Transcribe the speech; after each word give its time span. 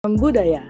Budaya. 0.00 0.64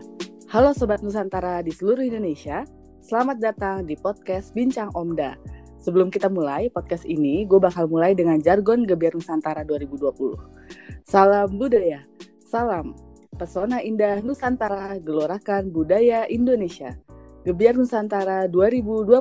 Halo 0.51 0.75
Sobat 0.75 1.07
Nusantara 1.07 1.63
di 1.63 1.71
seluruh 1.71 2.03
Indonesia, 2.03 2.67
selamat 2.99 3.39
datang 3.39 3.87
di 3.87 3.95
podcast 3.95 4.51
Bincang 4.59 4.91
Omda. 4.99 5.39
Sebelum 5.79 6.11
kita 6.11 6.27
mulai 6.27 6.67
podcast 6.67 7.07
ini, 7.07 7.47
gue 7.47 7.63
bakal 7.63 7.87
mulai 7.87 8.11
dengan 8.19 8.43
jargon 8.43 8.83
Gebiar 8.83 9.15
Nusantara 9.15 9.63
2020. 9.63 10.35
Salam 11.07 11.47
budaya, 11.63 12.03
salam 12.43 12.91
pesona 13.39 13.79
indah 13.79 14.19
Nusantara, 14.19 14.99
gelorakan 14.99 15.71
budaya 15.71 16.27
Indonesia. 16.27 16.99
Gebiar 17.47 17.79
Nusantara 17.79 18.51
2020, 18.51 19.15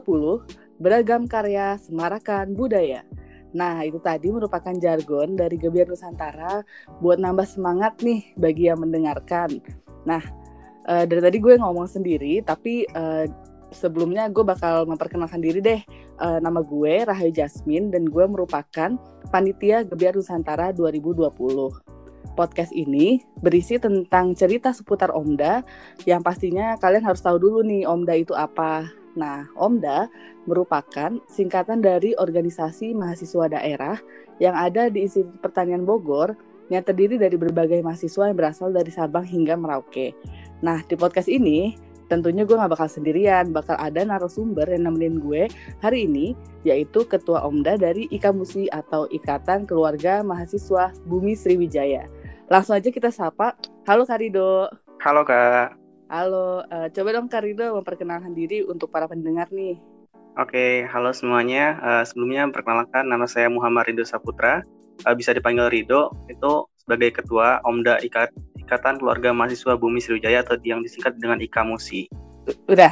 beragam 0.82 1.30
karya, 1.30 1.78
semarakan 1.78 2.58
budaya. 2.58 3.06
Nah, 3.50 3.82
itu 3.82 3.98
tadi 3.98 4.30
merupakan 4.30 4.74
jargon 4.78 5.34
dari 5.34 5.58
Gebiar 5.58 5.90
Nusantara 5.90 6.62
buat 7.02 7.18
nambah 7.18 7.50
semangat 7.50 7.98
nih 8.06 8.38
bagi 8.38 8.70
yang 8.70 8.86
mendengarkan. 8.86 9.58
Nah, 10.06 10.22
uh, 10.86 11.04
dari 11.10 11.22
tadi 11.22 11.38
gue 11.42 11.58
ngomong 11.58 11.90
sendiri, 11.90 12.46
tapi 12.46 12.86
uh, 12.94 13.26
sebelumnya 13.74 14.30
gue 14.30 14.46
bakal 14.46 14.86
memperkenalkan 14.86 15.42
diri 15.42 15.62
deh. 15.62 15.82
Uh, 16.20 16.38
nama 16.44 16.62
gue 16.62 17.08
Rahayu 17.08 17.34
Jasmine 17.34 17.90
dan 17.90 18.06
gue 18.06 18.26
merupakan 18.30 18.98
panitia 19.34 19.82
Gebiar 19.82 20.14
Nusantara 20.14 20.70
2020. 20.70 21.34
Podcast 22.38 22.72
ini 22.72 23.20
berisi 23.42 23.82
tentang 23.82 24.32
cerita 24.38 24.72
seputar 24.72 25.12
Omda 25.12 25.66
yang 26.08 26.24
pastinya 26.24 26.78
kalian 26.80 27.04
harus 27.04 27.20
tahu 27.20 27.36
dulu 27.42 27.66
nih 27.66 27.90
Omda 27.90 28.14
itu 28.16 28.32
apa. 28.38 28.99
Nah, 29.20 29.52
Omda 29.60 30.08
merupakan 30.48 31.20
singkatan 31.28 31.84
dari 31.84 32.16
organisasi 32.16 32.96
mahasiswa 32.96 33.52
daerah 33.52 34.00
yang 34.40 34.56
ada 34.56 34.88
di 34.88 35.04
Institut 35.04 35.36
Pertanian 35.44 35.84
Bogor 35.84 36.40
yang 36.72 36.88
terdiri 36.88 37.20
dari 37.20 37.36
berbagai 37.36 37.84
mahasiswa 37.84 38.32
yang 38.32 38.38
berasal 38.40 38.72
dari 38.72 38.88
Sabang 38.88 39.28
hingga 39.28 39.60
Merauke. 39.60 40.16
Nah, 40.64 40.80
di 40.88 40.96
podcast 40.96 41.28
ini 41.28 41.76
tentunya 42.08 42.48
gue 42.48 42.56
gak 42.56 42.72
bakal 42.72 42.88
sendirian, 42.88 43.52
bakal 43.52 43.76
ada 43.76 44.02
narasumber 44.02 44.66
yang 44.72 44.88
nemenin 44.88 45.20
gue 45.20 45.52
hari 45.84 46.08
ini, 46.08 46.34
yaitu 46.64 47.04
Ketua 47.04 47.44
Omda 47.44 47.76
dari 47.76 48.08
IKAMUSI 48.10 48.72
atau 48.72 49.06
Ikatan 49.12 49.68
Keluarga 49.68 50.24
Mahasiswa 50.24 50.96
Bumi 51.06 51.36
Sriwijaya. 51.36 52.08
Langsung 52.50 52.80
aja 52.80 52.90
kita 52.90 53.14
sapa. 53.14 53.54
Halo 53.86 54.08
Karido. 54.10 54.72
Halo 55.04 55.22
Kak. 55.22 55.89
Halo, 56.10 56.66
uh, 56.74 56.90
coba 56.90 57.10
dong 57.14 57.30
Karido 57.30 57.78
memperkenalkan 57.78 58.34
diri 58.34 58.66
untuk 58.66 58.90
para 58.90 59.06
pendengar 59.06 59.46
nih. 59.54 59.78
Oke, 60.42 60.82
halo 60.90 61.14
semuanya. 61.14 61.78
Uh, 61.86 62.02
sebelumnya 62.02 62.50
perkenalkan 62.50 63.06
nama 63.06 63.30
saya 63.30 63.46
Muhammad 63.46 63.86
Rido 63.86 64.02
Saputra 64.02 64.66
uh, 65.06 65.14
bisa 65.14 65.38
dipanggil 65.38 65.70
Rido 65.70 66.10
itu 66.26 66.66
sebagai 66.82 67.14
ketua 67.22 67.62
Omda 67.62 68.02
Ikat, 68.02 68.34
Ikatan 68.58 68.98
Keluarga 68.98 69.30
Mahasiswa 69.38 69.78
Bumi 69.78 70.02
Sriwijaya 70.02 70.42
atau 70.42 70.58
yang 70.66 70.82
disingkat 70.82 71.14
dengan 71.22 71.38
IKAMUSI. 71.46 72.10
Udah. 72.66 72.90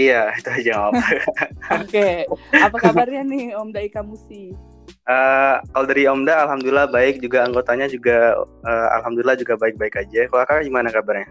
Iya, 0.00 0.32
itu 0.40 0.48
aja. 0.48 0.88
Oke, 1.84 2.24
apa 2.56 2.76
kabarnya 2.80 3.28
nih 3.28 3.60
Omda 3.60 3.84
IKAMUSI? 3.92 4.56
Uh, 5.04 5.60
kalau 5.76 5.84
dari 5.84 6.08
Omda, 6.08 6.48
alhamdulillah 6.48 6.88
baik. 6.88 7.20
Juga 7.20 7.44
anggotanya 7.44 7.92
juga, 7.92 8.40
uh, 8.64 8.88
alhamdulillah 8.96 9.36
juga 9.36 9.60
baik-baik 9.60 10.00
aja. 10.00 10.24
Kalau 10.32 10.48
kakak 10.48 10.64
gimana 10.64 10.88
kabarnya? 10.88 11.28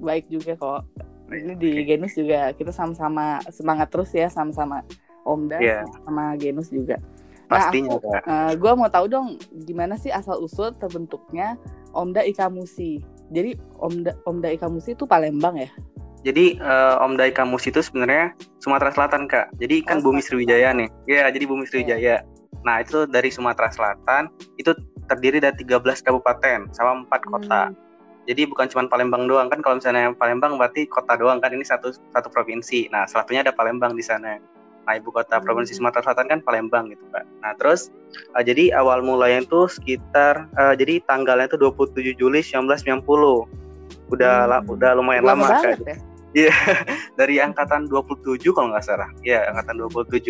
Baik 0.00 0.26
juga 0.32 0.56
kok. 0.56 0.80
Ini 1.30 1.54
di 1.54 1.70
Genus 1.86 2.18
juga 2.18 2.50
kita 2.56 2.74
sama-sama 2.74 3.38
semangat 3.54 3.92
terus 3.92 4.10
ya, 4.10 4.26
sama-sama 4.26 4.82
Omda, 5.22 5.62
yeah. 5.62 5.86
sama 6.02 6.34
Genus 6.40 6.72
juga. 6.74 6.98
Pastinya, 7.50 7.98
nah, 7.98 8.22
Uh, 8.22 8.30
eh, 8.30 8.52
gue 8.54 8.72
mau 8.78 8.86
tahu 8.86 9.10
dong 9.10 9.34
gimana 9.66 9.98
sih 9.98 10.14
asal 10.14 10.38
usul 10.38 10.70
terbentuknya 10.78 11.58
Omda 11.90 12.22
Ikamusi. 12.22 13.02
Jadi 13.34 13.58
Omda 13.82 14.14
Omda 14.22 14.54
Ikamusi 14.54 14.94
itu 14.94 15.02
Palembang 15.02 15.58
ya? 15.58 15.70
Jadi 16.22 16.62
uh, 16.62 17.02
Omda 17.02 17.26
Ikamusi 17.26 17.74
itu 17.74 17.82
sebenarnya 17.82 18.38
Sumatera 18.62 18.94
Selatan 18.94 19.26
kak. 19.26 19.50
Jadi 19.58 19.82
kan 19.82 19.98
oh, 19.98 20.10
Bumi 20.10 20.22
Sriwijaya 20.22 20.70
nih. 20.78 20.88
Iya, 21.10 21.26
jadi 21.34 21.44
Bumi 21.50 21.66
Sriwijaya. 21.66 21.98
Yeah. 21.98 22.20
Nah 22.62 22.86
itu 22.86 23.08
dari 23.10 23.34
Sumatera 23.34 23.72
Selatan 23.74 24.30
itu 24.54 24.70
terdiri 25.10 25.42
dari 25.42 25.58
13 25.58 26.06
kabupaten 26.06 26.70
sama 26.70 27.02
4 27.08 27.32
kota. 27.34 27.62
Hmm. 27.74 27.89
Jadi 28.28 28.44
bukan 28.46 28.68
cuma 28.68 28.84
Palembang 28.86 29.24
doang 29.24 29.48
kan 29.48 29.64
kalau 29.64 29.80
misalnya 29.80 30.12
Palembang 30.12 30.60
berarti 30.60 30.84
kota 30.86 31.16
doang 31.16 31.40
kan 31.40 31.56
ini 31.56 31.64
satu 31.64 31.92
satu 32.12 32.28
provinsi. 32.28 32.92
Nah, 32.92 33.08
satunya 33.08 33.40
ada 33.40 33.52
Palembang 33.54 33.96
di 33.96 34.04
sana. 34.04 34.36
Nah, 34.90 34.98
ibu 34.98 35.12
kota 35.12 35.38
hmm. 35.38 35.44
provinsi 35.44 35.76
Sumatera 35.76 36.02
Selatan 36.04 36.26
kan 36.26 36.40
Palembang 36.42 36.90
gitu, 36.90 37.04
Pak. 37.12 37.24
Nah, 37.44 37.52
terus 37.56 37.94
uh, 38.34 38.42
jadi 38.42 38.74
awal 38.76 39.04
mulanya 39.04 39.44
itu 39.44 39.70
sekitar 39.70 40.48
uh, 40.56 40.74
jadi 40.76 41.04
tanggalnya 41.04 41.46
itu 41.52 41.58
27 41.60 42.16
Juli 42.16 42.40
1990. 42.42 43.06
Udah 44.10 44.34
hmm. 44.44 44.50
la, 44.50 44.58
udah 44.66 44.90
lumayan 44.96 45.24
lama, 45.24 45.46
lama 45.46 45.62
kan. 45.62 45.78
Ya? 45.86 45.96
Iya, 46.30 46.54
dari 47.20 47.42
angkatan 47.42 47.90
27 47.90 48.42
kalau 48.54 48.74
nggak 48.74 48.86
salah. 48.86 49.10
Iya, 49.22 49.50
angkatan 49.54 49.82
27. 49.86 50.26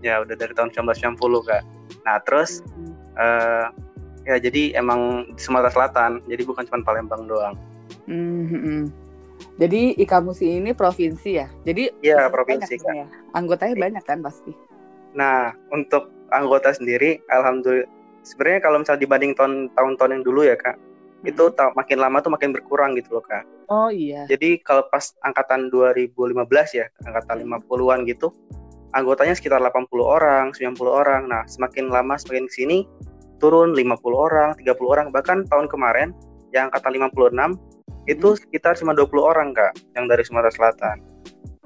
Ya, 0.00 0.22
udah 0.24 0.34
dari 0.34 0.52
tahun 0.56 0.72
1990, 0.72 1.20
Kak. 1.20 1.62
Nah, 2.06 2.16
terus 2.24 2.64
hmm. 2.74 2.94
uh, 3.18 3.66
ya 4.24 4.36
jadi 4.36 4.76
emang 4.76 5.32
di 5.32 5.40
Sumatera 5.40 5.72
Selatan, 5.72 6.20
jadi 6.28 6.42
bukan 6.44 6.64
cuma 6.68 6.84
Palembang 6.84 7.24
doang. 7.28 7.54
Hmm. 8.06 8.46
hmm, 8.46 8.62
hmm. 8.62 8.84
Jadi 9.56 9.96
Ikamusi 9.96 10.60
ini 10.60 10.76
provinsi 10.76 11.30
ya. 11.36 11.48
Jadi 11.64 11.88
Iya, 12.04 12.28
provinsi 12.28 12.76
kan. 12.80 12.92
Ya. 12.92 13.06
Anggotanya 13.32 13.76
iya. 13.76 13.82
banyak 13.88 14.04
kan 14.04 14.18
pasti. 14.20 14.52
Nah, 15.16 15.52
untuk 15.72 16.12
anggota 16.30 16.70
sendiri 16.76 17.18
alhamdulillah 17.32 17.88
sebenarnya 18.22 18.60
kalau 18.60 18.76
misalnya 18.84 19.02
dibanding 19.04 19.32
tahun 19.32 19.72
tahun-tahun 19.74 20.10
yang 20.20 20.24
dulu 20.24 20.40
ya, 20.44 20.56
Kak. 20.60 20.76
Hmm. 20.76 21.30
Itu 21.32 21.52
makin 21.56 21.98
lama 22.00 22.20
tuh 22.20 22.32
makin 22.32 22.52
berkurang 22.52 22.96
gitu 22.96 23.20
loh, 23.20 23.24
Kak. 23.24 23.44
Oh 23.68 23.88
iya. 23.88 24.26
Jadi 24.28 24.60
kalau 24.60 24.84
pas 24.88 25.14
angkatan 25.24 25.70
2015 25.72 26.16
ya, 26.76 26.86
angkatan 27.06 27.46
50-an 27.46 28.02
gitu, 28.08 28.34
anggotanya 28.96 29.34
sekitar 29.36 29.62
80 29.62 29.88
orang, 30.02 30.50
90 30.52 30.90
orang. 30.90 31.22
Nah, 31.30 31.46
semakin 31.46 31.88
lama 31.88 32.18
semakin 32.18 32.50
sini 32.50 32.88
turun 33.40 33.72
50 33.72 33.96
orang, 34.12 34.52
30 34.60 34.68
orang, 34.84 35.06
bahkan 35.10 35.42
tahun 35.48 35.66
kemarin 35.66 36.12
yang 36.52 36.68
angkatan 36.68 37.10
56 37.10 37.56
itu 38.08 38.28
hmm. 38.32 38.38
sekitar 38.46 38.72
cuma 38.78 38.92
20 38.92 39.10
orang 39.20 39.48
kak 39.52 39.72
yang 39.94 40.06
dari 40.06 40.22
Sumatera 40.24 40.52
Selatan. 40.52 40.96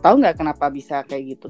Tahu 0.00 0.14
nggak 0.20 0.36
kenapa 0.40 0.68
bisa 0.68 1.00
kayak 1.06 1.38
gitu? 1.38 1.48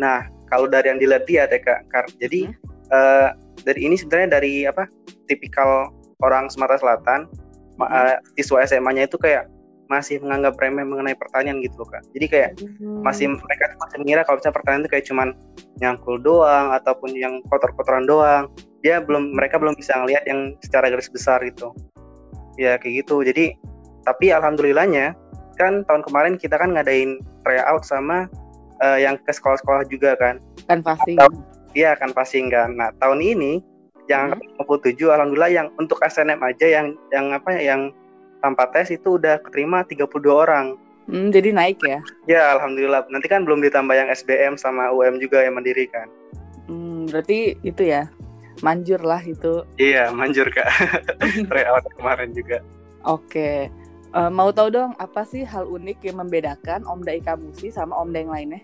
Nah 0.00 0.26
kalau 0.48 0.66
dari 0.66 0.90
yang 0.90 0.98
dilihat 0.98 1.28
ya 1.28 1.46
kak, 1.46 1.86
kak 1.92 2.10
jadi 2.18 2.50
hmm. 2.50 2.56
uh, 2.90 3.28
dari 3.62 3.80
ini 3.86 3.94
sebenarnya 3.94 4.40
dari 4.40 4.54
apa 4.66 4.88
tipikal 5.30 5.92
orang 6.24 6.48
Sumatera 6.48 6.80
Selatan 6.80 7.28
hmm. 7.78 7.84
uh, 7.84 8.16
siswa 8.34 8.64
SMA-nya 8.66 9.06
itu 9.06 9.20
kayak 9.20 9.46
masih 9.92 10.16
menganggap 10.24 10.56
remeh 10.56 10.88
mengenai 10.88 11.12
pertanyaan 11.12 11.60
gitu 11.60 11.84
loh 11.84 11.88
kak. 11.92 12.00
Jadi 12.16 12.26
kayak 12.32 12.50
hmm. 12.56 13.04
masih 13.04 13.28
mereka 13.28 13.76
masih 13.76 13.96
mengira 14.00 14.20
kalau 14.24 14.40
misalnya 14.40 14.56
pertanyaan 14.56 14.82
itu 14.82 14.90
kayak 14.96 15.06
cuman 15.12 15.28
nyangkul 15.84 16.16
doang 16.16 16.66
ataupun 16.72 17.10
yang 17.12 17.44
kotor-kotoran 17.52 18.08
doang. 18.08 18.48
Dia 18.80 19.04
belum 19.04 19.36
mereka 19.36 19.60
belum 19.60 19.76
bisa 19.76 19.92
ngelihat 20.00 20.24
yang 20.24 20.56
secara 20.64 20.88
garis 20.88 21.12
besar 21.12 21.44
gitu. 21.44 21.76
Ya 22.56 22.80
kayak 22.80 23.04
gitu. 23.04 23.20
Jadi 23.20 23.52
tapi 24.08 24.32
alhamdulillahnya 24.32 25.12
kan 25.60 25.84
tahun 25.86 26.02
kemarin 26.08 26.34
kita 26.40 26.56
kan 26.56 26.74
ngadain 26.74 27.20
tryout 27.44 27.84
sama 27.84 28.26
uh, 28.82 28.98
yang 28.98 29.14
ke 29.20 29.30
sekolah-sekolah 29.30 29.86
juga 29.86 30.18
kan 30.18 30.42
kan 30.66 30.82
passing 30.82 31.16
iya 31.76 31.94
kan 31.94 32.10
passing 32.10 32.50
kan 32.50 32.74
nah 32.74 32.90
tahun 32.98 33.22
ini 33.22 33.62
yang 34.10 34.34
hmm. 34.34 34.66
57 34.66 34.98
alhamdulillah 35.06 35.52
yang 35.52 35.68
untuk 35.78 36.02
SNM 36.02 36.40
aja 36.42 36.66
yang 36.66 36.86
yang 37.14 37.30
apa 37.30 37.54
ya 37.54 37.74
yang 37.74 37.94
tanpa 38.42 38.68
tes 38.74 38.90
itu 38.90 39.16
udah 39.16 39.38
keterima 39.40 39.86
32 39.86 40.10
orang. 40.28 40.74
Hmm, 41.06 41.30
jadi 41.30 41.54
naik 41.54 41.78
ya? 41.82 41.98
Ya 42.26 42.42
alhamdulillah. 42.58 43.06
Nanti 43.10 43.26
kan 43.30 43.46
belum 43.46 43.62
ditambah 43.62 43.94
yang 43.94 44.10
SBM 44.10 44.58
sama 44.58 44.90
UM 44.90 45.22
juga 45.22 45.42
yang 45.42 45.58
mandiri 45.58 45.86
kan. 45.90 46.10
Hmm, 46.66 47.06
berarti 47.10 47.58
itu 47.62 47.82
ya 47.86 48.10
manjur 48.62 49.02
lah 49.02 49.22
itu. 49.22 49.66
Iya 49.78 50.14
manjur 50.14 50.46
kak. 50.50 50.68
Tryout 51.50 51.84
kemarin 51.98 52.30
juga. 52.34 52.62
Oke. 53.02 53.70
Uh, 54.12 54.28
mau 54.28 54.52
tahu 54.52 54.68
dong 54.68 54.92
apa 55.00 55.24
sih 55.24 55.40
hal 55.42 55.64
unik 55.64 56.04
yang 56.04 56.20
membedakan 56.20 56.84
Omda 56.84 57.16
Ika 57.16 57.34
Musi 57.34 57.72
sama 57.72 57.96
Omda 57.96 58.22
yang 58.22 58.32
lainnya? 58.32 58.62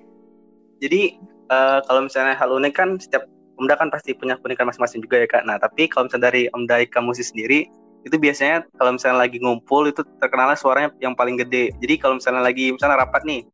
Jadi 0.78 1.18
uh, 1.50 1.80
kalau 1.88 2.04
misalnya 2.06 2.36
hal 2.36 2.52
unik 2.52 2.74
kan 2.76 3.00
setiap 3.00 3.26
Omda 3.58 3.74
kan 3.74 3.90
pasti 3.90 4.14
punya 4.14 4.38
keunikan 4.38 4.70
masing-masing 4.70 5.02
juga 5.02 5.18
ya 5.18 5.26
kak. 5.26 5.42
Nah 5.42 5.58
tapi 5.58 5.90
kalau 5.90 6.06
misalnya 6.06 6.30
dari 6.30 6.46
Omda 6.54 6.84
Ika 6.86 7.00
Musi 7.02 7.26
sendiri 7.26 7.66
itu 8.08 8.16
biasanya 8.16 8.64
kalau 8.80 8.96
misalnya 8.96 9.18
lagi 9.22 9.38
ngumpul 9.38 9.84
itu 9.86 10.00
terkenalnya 10.18 10.56
suaranya 10.56 10.90
yang 11.04 11.12
paling 11.12 11.36
gede. 11.36 11.70
Jadi 11.78 11.94
kalau 12.00 12.16
misalnya 12.16 12.42
lagi 12.42 12.72
misalnya 12.72 13.04
rapat 13.04 13.22
nih 13.28 13.44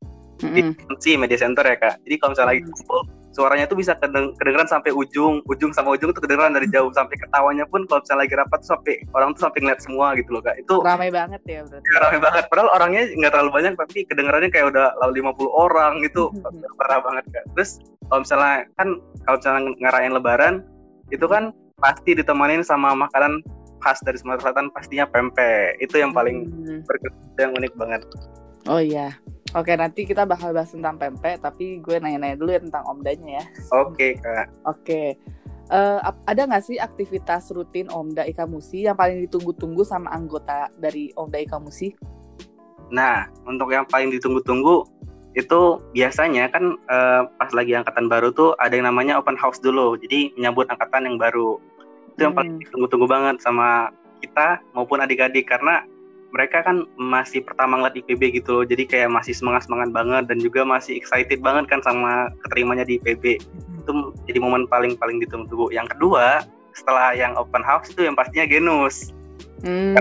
mm 0.40 0.50
-hmm. 0.50 0.96
di 1.02 1.12
media 1.18 1.38
center 1.38 1.66
ya 1.66 1.76
kak. 1.76 1.98
Jadi 2.06 2.14
kalau 2.22 2.30
misalnya 2.32 2.54
mm 2.54 2.58
-hmm. 2.62 2.70
lagi 2.70 2.78
ngumpul 2.78 3.00
suaranya 3.34 3.66
tuh 3.66 3.74
bisa 3.74 3.98
kedengeran 3.98 4.70
sampai 4.70 4.94
ujung 4.94 5.42
ujung 5.50 5.74
sama 5.74 5.98
ujung 5.98 6.14
tuh 6.14 6.22
kedengeran 6.22 6.54
dari 6.54 6.70
jauh 6.70 6.94
sampai 6.94 7.18
ketawanya 7.18 7.66
pun 7.66 7.82
kalau 7.90 7.98
misalnya 8.06 8.22
lagi 8.22 8.34
rapat 8.38 8.58
tuh 8.62 8.68
sampai 8.78 8.94
orang 9.10 9.34
tuh 9.34 9.42
sampai 9.42 9.58
ngeliat 9.66 9.80
semua 9.82 10.14
gitu 10.14 10.30
loh 10.30 10.42
kak 10.46 10.54
itu 10.62 10.78
ramai 10.86 11.10
banget 11.10 11.42
ya 11.42 11.60
berarti 11.66 11.90
ya, 11.90 11.98
ramai 11.98 12.20
banget 12.22 12.44
padahal 12.46 12.70
orangnya 12.70 13.02
nggak 13.10 13.32
terlalu 13.34 13.50
banyak 13.50 13.72
tapi 13.74 13.98
kedengerannya 14.06 14.50
kayak 14.54 14.66
udah 14.70 14.86
lalu 15.02 15.12
50 15.26 15.50
orang 15.50 15.92
gitu 16.06 16.30
parah 16.78 17.02
banget 17.02 17.24
kak 17.34 17.44
terus 17.58 17.70
kalau 18.06 18.20
misalnya 18.22 18.56
kan 18.78 18.88
kalau 19.26 19.36
misalnya 19.42 19.62
ngarahin 19.82 20.12
lebaran 20.14 20.54
itu 21.10 21.26
kan 21.26 21.50
pasti 21.82 22.14
ditemanin 22.14 22.62
sama 22.62 22.94
makanan 22.94 23.42
khas 23.84 24.00
dari 24.00 24.16
Sumatera 24.16 24.48
Selatan 24.48 24.72
pastinya 24.72 25.04
pempek. 25.04 25.76
Itu 25.76 26.00
yang 26.00 26.16
paling 26.16 26.48
Hmm. 26.48 26.80
berkesan 26.88 27.36
yang 27.36 27.52
unik 27.52 27.72
banget. 27.76 28.02
Oh 28.64 28.80
iya. 28.80 29.12
Oke, 29.52 29.76
nanti 29.76 30.08
kita 30.08 30.24
bakal 30.24 30.50
bahas 30.50 30.72
tentang 30.72 30.96
pempek, 30.96 31.38
tapi 31.38 31.78
gue 31.78 32.00
nanya-nanya 32.00 32.34
dulu 32.34 32.50
ya 32.50 32.64
tentang 32.64 32.82
omdanya 32.88 33.38
ya. 33.38 33.44
Oke 33.76 34.16
kak. 34.18 34.48
Oke. 34.64 35.14
Ap- 35.70 36.24
ada 36.26 36.44
nggak 36.44 36.64
sih 36.64 36.76
aktivitas 36.76 37.48
rutin 37.52 37.88
Omda 37.88 38.24
Ika 38.24 38.44
Musi 38.44 38.84
yang 38.84 38.96
paling 38.96 39.24
ditunggu-tunggu 39.28 39.80
sama 39.84 40.10
anggota 40.10 40.68
dari 40.76 41.14
Omda 41.14 41.40
Ika 41.40 41.56
Musi? 41.56 41.92
Nah 42.90 43.28
untuk 43.44 43.72
yang 43.72 43.88
paling 43.88 44.12
ditunggu-tunggu 44.12 44.84
itu 45.34 45.60
biasanya 45.90 46.46
kan 46.52 46.76
eh, 46.76 47.22
pas 47.26 47.50
lagi 47.50 47.74
angkatan 47.74 48.06
baru 48.06 48.30
tuh 48.30 48.54
ada 48.60 48.76
yang 48.76 48.86
namanya 48.86 49.18
open 49.18 49.34
house 49.34 49.58
dulu. 49.58 49.96
Jadi 49.98 50.34
menyambut 50.36 50.68
angkatan 50.68 51.08
yang 51.08 51.16
baru. 51.16 51.58
Itu 52.14 52.30
yang 52.30 52.34
paling 52.34 52.52
Hmm. 52.56 52.62
ditunggu-tunggu 52.62 53.06
banget 53.10 53.36
sama 53.42 53.90
kita 54.22 54.62
maupun 54.72 55.02
adik-adik 55.02 55.50
karena 55.50 55.82
mereka 56.34 56.66
kan 56.66 56.82
masih 56.98 57.46
pertama 57.46 57.78
ngeliat 57.78 57.94
IPB 57.94 58.42
gitu 58.42 58.58
loh. 58.58 58.64
Jadi 58.66 58.90
kayak 58.90 59.10
masih 59.10 59.34
semangat-semangat 59.34 59.94
banget 59.94 60.24
dan 60.26 60.38
juga 60.42 60.66
masih 60.66 60.98
excited 60.98 61.38
banget 61.38 61.70
kan 61.70 61.78
sama 61.86 62.26
keterimanya 62.42 62.82
di 62.82 62.98
IPB. 62.98 63.38
Itu 63.82 64.14
jadi 64.26 64.38
momen 64.42 64.66
paling-paling 64.66 65.22
ditunggu-tunggu. 65.22 65.70
Yang 65.70 65.94
kedua, 65.94 66.42
setelah 66.74 67.14
yang 67.14 67.38
open 67.38 67.62
house 67.62 67.86
itu 67.90 68.02
yang 68.02 68.18
pastinya 68.18 68.50
Genus. 68.50 69.14
Hmm. 69.62 69.94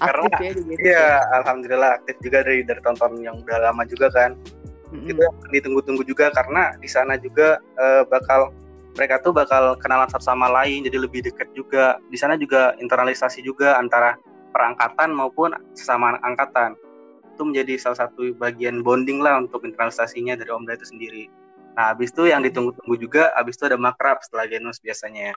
Karena- 0.00 0.32
ya 0.40 0.52
Iya, 0.80 1.06
alhamdulillah 1.40 2.00
aktif 2.00 2.16
juga 2.24 2.40
dari 2.44 2.64
dari 2.64 2.80
tonton 2.80 3.20
yang 3.20 3.40
udah 3.40 3.68
lama 3.68 3.84
juga 3.84 4.08
kan. 4.12 4.32
Mm-mm. 4.92 5.08
Itu 5.08 5.20
yang 5.24 5.36
ditunggu-tunggu 5.52 6.02
juga 6.04 6.32
karena 6.32 6.72
di 6.80 6.88
sana 6.88 7.16
juga 7.16 7.60
eh, 7.80 8.02
bakal 8.08 8.52
mereka 8.96 9.22
tuh 9.22 9.30
bakal 9.30 9.78
kenalan 9.78 10.10
satu 10.10 10.24
sama 10.26 10.50
lain 10.50 10.82
jadi 10.86 10.98
lebih 10.98 11.22
dekat 11.22 11.50
juga. 11.54 11.98
Di 12.10 12.18
sana 12.18 12.34
juga 12.34 12.74
internalisasi 12.78 13.42
juga 13.44 13.78
antara 13.78 14.18
perangkatan 14.50 15.14
maupun 15.14 15.54
sesama 15.74 16.18
angkatan. 16.26 16.74
Itu 17.34 17.46
menjadi 17.46 17.78
salah 17.78 18.06
satu 18.06 18.34
bagian 18.36 18.82
bonding 18.82 19.22
lah 19.22 19.40
untuk 19.40 19.62
internalisasinya 19.64 20.36
dari 20.36 20.50
Omda 20.50 20.76
itu 20.76 20.86
sendiri. 20.90 21.24
Nah, 21.78 21.94
habis 21.94 22.10
itu 22.10 22.28
yang 22.28 22.42
ditunggu-tunggu 22.42 22.98
juga, 22.98 23.30
habis 23.38 23.54
itu 23.56 23.64
ada 23.70 23.78
makrab 23.78 24.18
setelah 24.20 24.44
Genus 24.50 24.82
biasanya. 24.82 25.32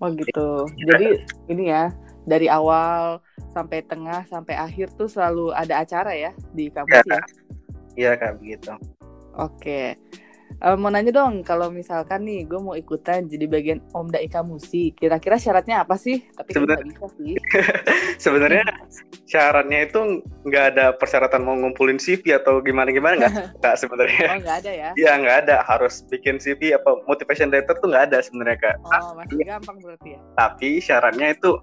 Oh 0.00 0.08
gitu. 0.16 0.64
Jadi 0.88 1.20
ini 1.52 1.68
ya 1.68 1.92
dari 2.24 2.48
awal 2.48 3.20
sampai 3.52 3.84
tengah 3.84 4.24
sampai 4.24 4.56
akhir 4.56 4.96
tuh 4.96 5.10
selalu 5.10 5.52
ada 5.52 5.84
acara 5.84 6.16
ya 6.16 6.32
di 6.56 6.72
kampus 6.72 7.04
ya. 7.04 7.22
Iya, 7.92 8.10
Kak, 8.16 8.40
begitu. 8.40 8.72
Oke. 9.36 10.00
Eh, 10.58 10.76
mau 10.76 10.90
nanya 10.90 11.10
dong, 11.10 11.40
kalau 11.40 11.70
misalkan 11.70 12.22
nih 12.22 12.44
gue 12.44 12.58
mau 12.58 12.74
ikutan 12.74 13.24
jadi 13.24 13.46
bagian 13.46 13.80
Omda 13.90 14.18
Ika 14.18 14.42
Musi, 14.42 14.92
kira-kira 14.92 15.38
syaratnya 15.38 15.82
apa 15.82 15.96
sih? 15.96 16.20
Tapi 16.32 16.52
kan 16.52 16.56
Sebenarnya- 16.60 16.84
nggak 16.84 16.92
bisa 16.92 17.06
sih. 17.16 17.34
Sebenarnya 18.24 18.64
syaratnya 19.24 19.78
itu 19.86 20.00
nggak 20.44 20.64
ada 20.76 20.84
persyaratan 20.92 21.42
mau 21.42 21.56
ngumpulin 21.56 21.96
CV 21.96 22.36
atau 22.36 22.60
gimana-gimana 22.60 23.14
nggak, 23.18 23.32
Kak, 23.64 23.80
sebenarnya. 23.80 24.26
Oh 24.28 24.38
nggak 24.38 24.56
ada 24.66 24.70
ya? 24.70 24.90
Iya 24.94 25.12
nggak 25.18 25.36
ada 25.48 25.56
harus 25.64 26.04
bikin 26.06 26.36
CV 26.36 26.76
apa 26.76 27.00
motivation 27.06 27.48
letter 27.48 27.74
tuh 27.78 27.88
nggak 27.88 28.12
ada 28.12 28.18
sebenarnya 28.20 28.58
kak. 28.60 28.76
Oh 28.84 29.16
masih 29.16 29.40
gampang 29.42 29.78
berarti 29.80 30.14
ya? 30.14 30.20
Tapi 30.36 30.68
syaratnya 30.78 31.32
itu 31.32 31.56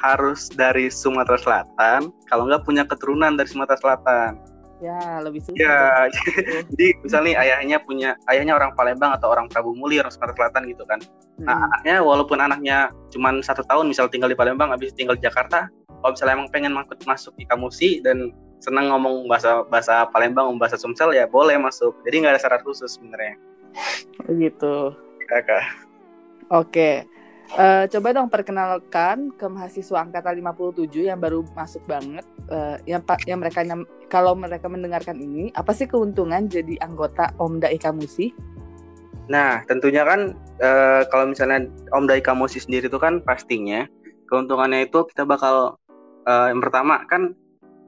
harus 0.00 0.48
dari 0.48 0.88
Sumatera 0.88 1.36
Selatan. 1.36 2.08
Kalau 2.26 2.48
nggak 2.48 2.64
punya 2.64 2.88
keturunan 2.88 3.36
dari 3.36 3.46
Sumatera 3.46 3.76
Selatan. 3.76 4.40
Ya 4.80 5.20
lebih 5.20 5.44
susah. 5.44 5.60
Ya 5.60 6.08
jadi 6.72 6.86
misalnya 7.04 7.32
ayahnya 7.44 7.76
punya 7.84 8.16
ayahnya 8.32 8.56
orang 8.56 8.72
Palembang 8.72 9.12
atau 9.12 9.28
orang 9.28 9.46
Prabu 9.52 9.76
Muli 9.76 10.00
orang 10.00 10.08
Sumatera 10.08 10.48
Selatan 10.48 10.72
gitu 10.72 10.88
kan. 10.88 10.98
Nah 11.44 11.68
anaknya 11.68 12.00
walaupun 12.00 12.40
anaknya 12.40 12.88
cuma 13.12 13.36
satu 13.44 13.60
tahun 13.68 13.92
misal 13.92 14.08
tinggal 14.08 14.32
di 14.32 14.36
Palembang 14.36 14.72
habis 14.72 14.96
tinggal 14.96 15.20
di 15.20 15.22
Jakarta. 15.24 15.68
Kalau 16.00 16.16
misalnya 16.16 16.34
emang 16.40 16.48
pengen 16.48 16.72
masuk 16.72 16.96
masuk 17.04 17.32
di 17.36 17.44
Kamusi 17.44 18.00
dan 18.00 18.32
senang 18.60 18.88
ngomong 18.88 19.28
bahasa 19.28 19.64
bahasa 19.68 20.08
Palembang, 20.08 20.56
bahasa 20.56 20.80
Sumsel 20.80 21.12
ya 21.12 21.28
boleh 21.28 21.60
masuk. 21.60 21.92
Jadi 22.08 22.24
nggak 22.24 22.32
ada 22.36 22.40
syarat 22.40 22.60
khusus 22.64 22.96
sebenarnya. 22.96 23.36
Begitu. 24.24 24.96
Ya, 25.28 25.40
Kak. 25.44 25.64
Oke. 26.50 27.04
Eh, 27.50 27.84
coba 27.90 28.14
dong 28.14 28.30
perkenalkan 28.30 29.34
ke 29.34 29.46
mahasiswa 29.50 30.06
angkatan 30.06 30.38
57 30.38 31.10
yang 31.10 31.18
baru 31.18 31.42
masuk 31.50 31.82
banget 31.82 32.22
eh, 32.46 32.78
yang 32.86 33.02
yang 33.26 33.42
mereka 33.42 33.66
kalau 34.06 34.38
mereka 34.38 34.70
mendengarkan 34.70 35.18
ini 35.18 35.50
apa 35.58 35.74
sih 35.74 35.90
keuntungan 35.90 36.46
jadi 36.46 36.78
anggota 36.78 37.34
Omda 37.42 37.66
Ika 37.74 37.90
Musi? 37.90 38.30
Nah, 39.26 39.66
tentunya 39.66 40.06
kan 40.06 40.38
eh, 40.62 41.02
kalau 41.10 41.34
misalnya 41.34 41.66
Om 41.90 42.06
Dai 42.06 42.22
Kamusi 42.22 42.62
sendiri 42.62 42.86
itu 42.86 42.98
kan 43.02 43.18
pastinya 43.18 43.82
keuntungannya 44.30 44.86
itu 44.86 45.02
kita 45.10 45.26
bakal 45.26 45.74
eh, 46.30 46.54
yang 46.54 46.62
pertama 46.62 47.02
kan 47.10 47.34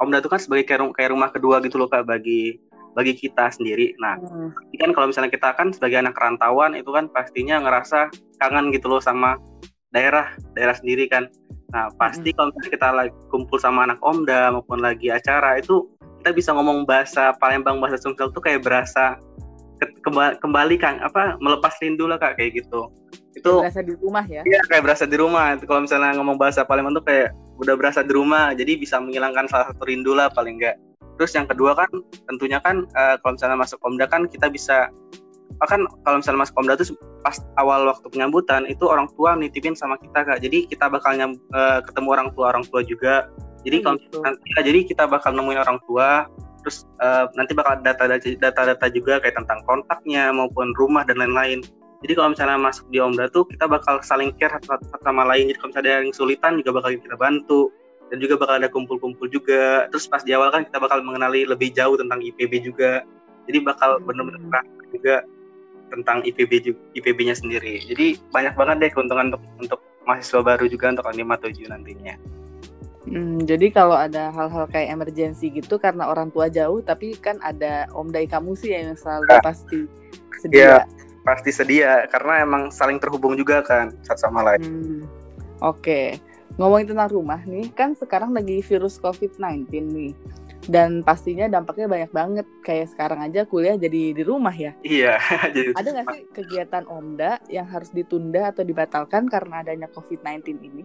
Omda 0.02 0.18
itu 0.18 0.26
kan 0.26 0.42
sebagai 0.42 0.66
kayak 0.66 1.14
rumah 1.14 1.30
kedua 1.30 1.62
gitu 1.62 1.78
loh 1.78 1.86
Kak 1.86 2.10
bagi 2.10 2.58
bagi 2.92 3.12
kita 3.12 3.48
sendiri. 3.48 3.96
Nah, 3.96 4.20
ini 4.68 4.78
kan 4.78 4.92
kalau 4.92 5.08
misalnya 5.08 5.28
kita 5.28 5.52
kan 5.52 5.70
sebagai 5.70 5.98
anak 5.98 6.14
rantauan 6.14 6.72
itu 6.72 6.88
kan 6.88 7.08
pastinya 7.08 7.56
ngerasa 7.58 8.08
kangen 8.38 8.68
gitu 8.70 8.86
loh 8.86 9.00
sama 9.00 9.36
daerah 9.90 10.28
daerah 10.52 10.72
sendiri 10.72 11.06
kan. 11.06 11.28
Nah, 11.70 11.88
pasti 11.96 12.30
kalau 12.30 12.52
misalnya 12.52 12.70
kita 12.70 12.88
lagi 12.90 13.12
kumpul 13.28 13.56
sama 13.56 13.84
anak 13.84 13.96
Omda 14.00 14.52
maupun 14.52 14.78
lagi 14.78 15.08
acara 15.08 15.56
itu 15.56 15.88
kita 16.20 16.30
bisa 16.30 16.50
ngomong 16.52 16.84
bahasa 16.84 17.32
Palembang 17.34 17.80
bahasa 17.80 17.96
Sumsel 17.96 18.28
tuh 18.28 18.38
kayak 18.38 18.60
berasa 18.60 19.16
ke- 19.80 19.96
kemba- 20.00 20.36
kembali 20.38 20.76
kan 20.76 21.00
apa 21.00 21.34
melepas 21.40 21.74
rindu 21.80 22.06
lah 22.06 22.14
kak 22.14 22.36
kayak 22.36 22.62
gitu 22.62 22.92
itu 23.32 23.52
Berasa 23.58 23.80
di 23.80 23.96
rumah 23.96 24.22
ya? 24.22 24.44
iya 24.44 24.60
kayak 24.68 24.84
berasa 24.84 25.04
di 25.08 25.16
rumah 25.16 25.56
Itu 25.56 25.64
kalau 25.64 25.82
misalnya 25.82 26.14
ngomong 26.14 26.36
bahasa 26.36 26.62
Palembang 26.62 26.94
tuh 26.94 27.02
kayak 27.02 27.32
udah 27.58 27.74
berasa 27.74 28.04
di 28.04 28.12
rumah 28.12 28.52
jadi 28.52 28.76
bisa 28.76 29.00
menghilangkan 29.00 29.48
salah 29.48 29.72
satu 29.72 29.82
rindu 29.82 30.12
lah 30.12 30.28
paling 30.28 30.60
enggak 30.60 30.76
terus 31.20 31.32
yang 31.36 31.46
kedua 31.46 31.76
kan 31.76 31.90
tentunya 32.30 32.58
kan 32.62 32.84
eh, 32.84 33.14
kalau 33.20 33.36
misalnya 33.36 33.58
masuk 33.58 33.78
Komda 33.80 34.06
kan 34.08 34.26
kita 34.28 34.48
bisa 34.48 34.88
oh 35.60 35.68
kan 35.68 35.84
kalau 36.02 36.18
misalnya 36.18 36.40
masuk 36.46 36.54
Komda 36.56 36.74
tuh 36.74 36.96
pas 37.22 37.38
awal 37.56 37.86
waktu 37.86 38.06
penyambutan 38.10 38.66
itu 38.66 38.82
orang 38.90 39.06
tua 39.14 39.38
nitipin 39.38 39.78
sama 39.78 39.94
kita 40.02 40.26
kak. 40.26 40.42
Jadi 40.42 40.66
kita 40.66 40.90
bakal 40.90 41.14
nyam, 41.14 41.38
eh, 41.54 41.78
ketemu 41.86 42.08
orang 42.10 42.28
tua 42.34 42.50
orang 42.50 42.66
tua 42.66 42.82
juga. 42.82 43.30
Jadi 43.62 43.76
Oh, 43.78 43.94
kalau 43.94 43.96
gitu. 44.02 44.18
nanti 44.26 44.42
ya, 44.58 44.60
jadi 44.66 44.80
kita 44.90 45.04
bakal 45.06 45.30
nemuin 45.38 45.62
orang 45.62 45.78
tua 45.86 46.26
terus 46.62 46.86
eh, 47.02 47.26
nanti 47.34 47.54
bakal 47.54 47.78
data-data 47.82 48.26
data-data 48.38 48.86
juga 48.90 49.18
kayak 49.22 49.38
tentang 49.38 49.62
kontaknya 49.66 50.30
maupun 50.34 50.74
rumah 50.74 51.06
dan 51.06 51.18
lain-lain. 51.18 51.62
Jadi 52.02 52.18
kalau 52.18 52.34
misalnya 52.34 52.58
masuk 52.58 52.90
di 52.90 52.98
Omda 52.98 53.30
tuh 53.30 53.46
kita 53.46 53.70
bakal 53.70 54.02
saling 54.02 54.34
care 54.34 54.50
satu, 54.66 54.82
satu 54.90 55.04
sama 55.06 55.22
lain. 55.22 55.46
Jadi 55.46 55.58
kalau 55.62 55.70
misalnya 55.70 55.86
ada 55.86 55.98
yang 56.02 56.10
kesulitan 56.10 56.52
juga 56.58 56.70
bakal 56.82 56.90
kita 56.98 57.14
bantu 57.18 57.70
dan 58.12 58.20
juga 58.20 58.36
bakal 58.36 58.60
ada 58.60 58.68
kumpul-kumpul 58.68 59.24
juga 59.26 59.88
terus 59.88 60.04
pas 60.04 60.20
di 60.20 60.36
awal 60.36 60.52
kan 60.52 60.68
kita 60.68 60.76
bakal 60.76 61.00
mengenali 61.00 61.48
lebih 61.48 61.72
jauh 61.72 61.96
tentang 61.96 62.20
IPB 62.20 62.60
juga 62.60 63.00
jadi 63.48 63.64
bakal 63.64 63.96
Hmm. 63.96 64.04
benar-benar 64.04 64.62
juga 64.92 65.24
tentang 65.88 66.20
IPB 66.20 66.52
juga 66.62 66.80
IPB-nya 66.92 67.32
sendiri 67.32 67.80
jadi 67.88 68.20
banyak 68.28 68.52
banget 68.52 68.76
deh 68.84 68.90
keuntungan 68.92 69.32
untuk 69.32 69.42
untuk 69.56 69.80
mahasiswa 70.04 70.44
baru 70.44 70.68
juga 70.68 70.92
untuk 70.92 71.08
57 71.08 71.72
nantinya 71.72 72.14
Hmm, 73.02 73.42
jadi 73.42 73.74
kalau 73.74 73.98
ada 73.98 74.30
hal-hal 74.30 74.70
kayak 74.70 74.94
emergency 74.94 75.50
gitu 75.50 75.74
karena 75.74 76.06
orang 76.06 76.30
tua 76.30 76.46
jauh, 76.46 76.78
tapi 76.78 77.18
kan 77.18 77.34
ada 77.42 77.90
Omda 77.90 78.22
Ika 78.22 78.38
Musi 78.38 78.70
yang 78.70 78.94
selalu 78.94 79.26
Ah. 79.26 79.42
pasti 79.42 79.90
sedia. 80.38 80.86
pasti 81.26 81.50
sedia 81.50 82.06
karena 82.06 82.46
emang 82.46 82.70
saling 82.70 83.02
terhubung 83.02 83.34
juga 83.34 83.58
kan 83.62 83.90
satu 84.06 84.22
sama 84.22 84.46
lain 84.46 84.62
Hmm, 84.62 85.02
Oke, 85.66 86.14
ngomongin 86.60 86.92
tentang 86.92 87.10
rumah 87.10 87.40
nih, 87.42 87.72
kan 87.72 87.96
sekarang 87.96 88.32
lagi 88.32 88.60
virus 88.60 89.00
COVID-19 89.00 89.68
nih. 89.70 90.12
Dan 90.62 91.02
pastinya 91.02 91.50
dampaknya 91.50 91.90
banyak 91.90 92.10
banget. 92.14 92.46
Kayak 92.62 92.94
sekarang 92.94 93.18
aja 93.18 93.42
kuliah 93.42 93.74
jadi 93.74 94.14
di 94.14 94.22
rumah 94.22 94.54
ya. 94.54 94.70
iya 94.86 95.18
jadi 95.54 95.74
Ada 95.74 95.88
nggak 95.90 96.06
sih 96.14 96.22
kegiatan 96.30 96.84
Omda 96.86 97.42
yang 97.50 97.66
harus 97.66 97.90
ditunda 97.90 98.54
atau 98.54 98.62
dibatalkan 98.62 99.26
karena 99.26 99.66
adanya 99.66 99.90
COVID-19 99.90 100.62
ini? 100.62 100.82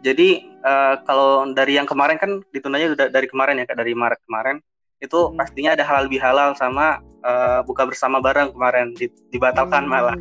Jadi 0.00 0.28
eh, 0.46 0.94
kalau 1.04 1.42
dari 1.50 1.74
yang 1.76 1.84
kemarin 1.84 2.16
kan 2.16 2.40
ditundanya 2.54 2.94
udah 2.94 3.06
dari 3.10 3.26
kemarin 3.26 3.60
ya 3.60 3.66
kak 3.66 3.76
dari 3.76 3.92
Maret 3.92 4.20
kemarin 4.24 4.56
itu 5.00 5.16
Hmm. 5.16 5.36
pastinya 5.36 5.74
ada 5.74 5.84
halal 5.84 6.06
bihalal 6.06 6.54
sama 6.54 7.02
eh, 7.20 7.60
buka 7.66 7.84
bersama 7.84 8.16
bareng 8.16 8.54
kemarin 8.54 8.94
di- 8.94 9.12
dibatalkan 9.28 9.84
Hmm. 9.84 9.92
malah. 9.92 10.16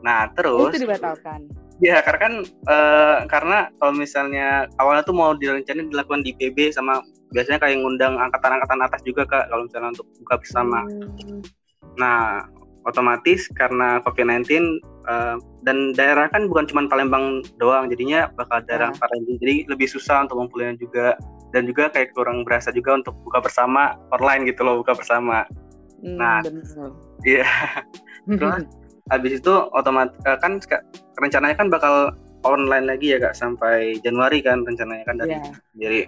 Nah 0.00 0.32
terus 0.32 0.72
itu 0.72 0.82
dibatalkan. 0.82 1.44
Ya 1.78 2.02
karena 2.02 2.20
kan 2.20 2.34
eh, 2.44 3.18
karena 3.30 3.58
kalau 3.78 3.92
misalnya 3.94 4.66
awalnya 4.82 5.02
tuh 5.06 5.14
mau 5.14 5.34
direncanain 5.34 5.90
dilakukan 5.90 6.26
di 6.26 6.34
PB 6.34 6.74
sama 6.74 7.02
biasanya 7.30 7.60
kayak 7.60 7.78
ngundang 7.84 8.16
angkatan-angkatan 8.18 8.80
atas 8.82 9.00
juga 9.04 9.22
kak 9.28 9.52
kalau 9.52 9.68
misalnya 9.68 9.94
untuk 9.94 10.08
buka 10.24 10.34
bersama. 10.40 10.80
Hmm. 10.88 11.40
Nah, 11.98 12.46
otomatis 12.88 13.50
karena 13.52 14.00
COVID-19 14.02 14.48
eh, 15.08 15.36
dan 15.66 15.76
daerah 15.92 16.26
kan 16.32 16.48
bukan 16.48 16.64
cuma 16.70 16.88
Palembang 16.88 17.44
doang, 17.60 17.92
jadinya 17.92 18.32
bakal 18.32 18.64
daerah 18.64 18.90
Ah. 18.90 18.96
Palembang. 18.96 19.36
Jadi 19.38 19.68
lebih 19.68 19.88
susah 19.90 20.24
untuk 20.24 20.40
ngumpulinnya 20.40 20.80
juga 20.80 21.14
dan 21.52 21.64
juga 21.64 21.88
kayak 21.92 22.12
kurang 22.12 22.44
berasa 22.44 22.68
juga 22.72 22.96
untuk 22.96 23.16
buka 23.24 23.40
bersama 23.44 23.96
online 24.12 24.48
gitu 24.48 24.64
loh, 24.64 24.80
buka 24.80 24.96
bersama. 24.96 25.44
Hmm, 26.00 26.16
Nah, 26.16 26.38
iya. 27.26 27.44
Terus 28.28 28.64
habis 29.08 29.40
itu 29.40 29.52
otomatis 29.72 30.16
kan 30.24 30.60
seka- 30.60 30.84
rencananya 31.16 31.56
kan 31.56 31.68
bakal 31.72 32.12
online 32.46 32.86
lagi 32.86 33.16
ya 33.16 33.18
kak 33.18 33.34
sampai 33.34 33.98
Januari 34.06 34.38
kan 34.44 34.62
rencananya 34.62 35.04
kan 35.08 35.18
dari 35.18 35.34
Iya. 35.34 35.42
jadi 35.74 36.00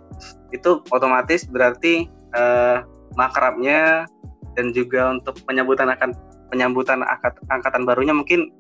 itu 0.55 0.71
otomatis 0.95 1.45
berarti 1.49 2.07
eh, 2.31 2.77
makrabnya 3.19 4.07
dan 4.55 4.71
juga 4.71 5.11
untuk 5.19 5.35
penyambutan 5.47 5.91
akan 5.91 6.15
penyambutan 6.51 7.03
angkat, 7.03 7.39
angkatan 7.51 7.83
barunya 7.87 8.15
mungkin 8.15 8.51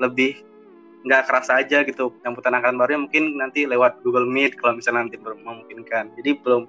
lebih 0.00 0.40
nggak 1.02 1.28
kerasa 1.28 1.60
aja 1.60 1.82
gitu. 1.82 2.12
Penyambutan 2.20 2.56
angkatan 2.56 2.76
barunya 2.80 3.00
mungkin 3.04 3.24
nanti 3.36 3.66
lewat 3.68 4.00
Google 4.06 4.28
Meet 4.28 4.56
kalau 4.60 4.78
misalnya 4.78 5.08
nanti 5.08 5.18
memungkinkan. 5.20 6.14
Jadi 6.20 6.30
belum 6.40 6.62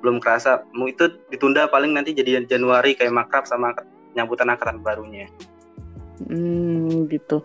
belum 0.00 0.16
kerasa. 0.20 0.62
Itu 0.88 1.20
ditunda 1.32 1.68
paling 1.68 1.92
nanti 1.96 2.12
jadi 2.16 2.44
Januari 2.44 2.94
kayak 2.96 3.12
makrab 3.12 3.44
sama 3.48 3.72
penyambutan 4.12 4.52
angkatan 4.52 4.80
barunya 4.84 5.26
Hmm, 6.22 7.10
gitu. 7.10 7.42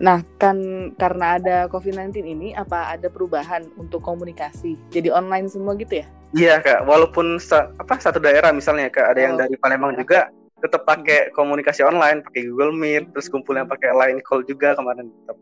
Nah, 0.00 0.24
kan 0.36 0.56
karena 0.96 1.40
ada 1.40 1.56
COVID-19 1.68 2.24
ini, 2.24 2.48
apa 2.52 2.96
ada 2.96 3.08
perubahan 3.08 3.64
untuk 3.76 4.00
komunikasi? 4.04 4.76
Jadi 4.92 5.12
online 5.12 5.48
semua 5.48 5.76
gitu 5.76 6.00
ya? 6.00 6.06
Iya 6.36 6.60
kak, 6.60 6.84
walaupun 6.84 7.40
sa- 7.40 7.72
apa 7.80 7.96
satu 7.96 8.20
daerah 8.20 8.52
misalnya 8.52 8.92
kak 8.92 9.14
ada 9.14 9.20
yang 9.20 9.34
Oh. 9.36 9.40
dari 9.40 9.56
Palembang 9.56 9.96
juga 9.96 10.28
tetap 10.60 10.84
pakai 10.88 11.32
komunikasi 11.32 11.84
online, 11.84 12.24
pakai 12.24 12.48
Google 12.48 12.72
Meet, 12.76 13.12
terus 13.12 13.28
kumpulnya 13.28 13.68
pakai 13.68 13.92
line 13.92 14.20
call 14.24 14.42
juga 14.44 14.72
kemarin. 14.76 15.08
Tetap. 15.12 15.36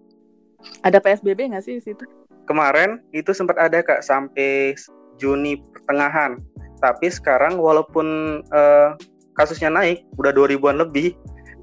Ada 0.82 0.98
PSBB 1.00 1.54
nggak 1.54 1.64
sih 1.64 1.78
di 1.78 1.82
situ? 1.82 2.04
Kemarin 2.44 3.00
itu 3.10 3.30
sempat 3.32 3.56
ada 3.56 3.80
kak 3.80 4.04
sampai 4.04 4.76
Juni 5.16 5.62
pertengahan, 5.72 6.42
tapi 6.82 7.06
sekarang 7.08 7.56
walaupun 7.56 8.06
eh, 8.44 8.88
kasusnya 9.34 9.70
naik, 9.70 10.04
udah 10.18 10.30
2000-an 10.30 10.78
lebih, 10.78 11.14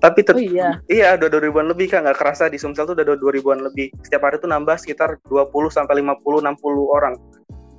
tapi 0.01 0.19
Oh 0.21 0.25
tetap 0.33 0.41
iya. 0.41 0.69
iya 0.89 1.13
udah 1.13 1.29
2000-an 1.29 1.67
lebih 1.69 1.85
kak, 1.87 2.01
nggak 2.01 2.17
kerasa 2.17 2.49
di 2.49 2.57
Sumsel 2.57 2.83
tuh 2.83 2.97
udah 2.97 3.05
2000-an 3.05 3.61
lebih. 3.69 3.93
Setiap 4.01 4.25
hari 4.25 4.41
tuh 4.41 4.49
nambah 4.49 4.75
sekitar 4.75 5.21
20 5.29 5.69
sampai 5.69 6.01
50 6.01 6.41
60 6.41 6.57
orang. 6.89 7.13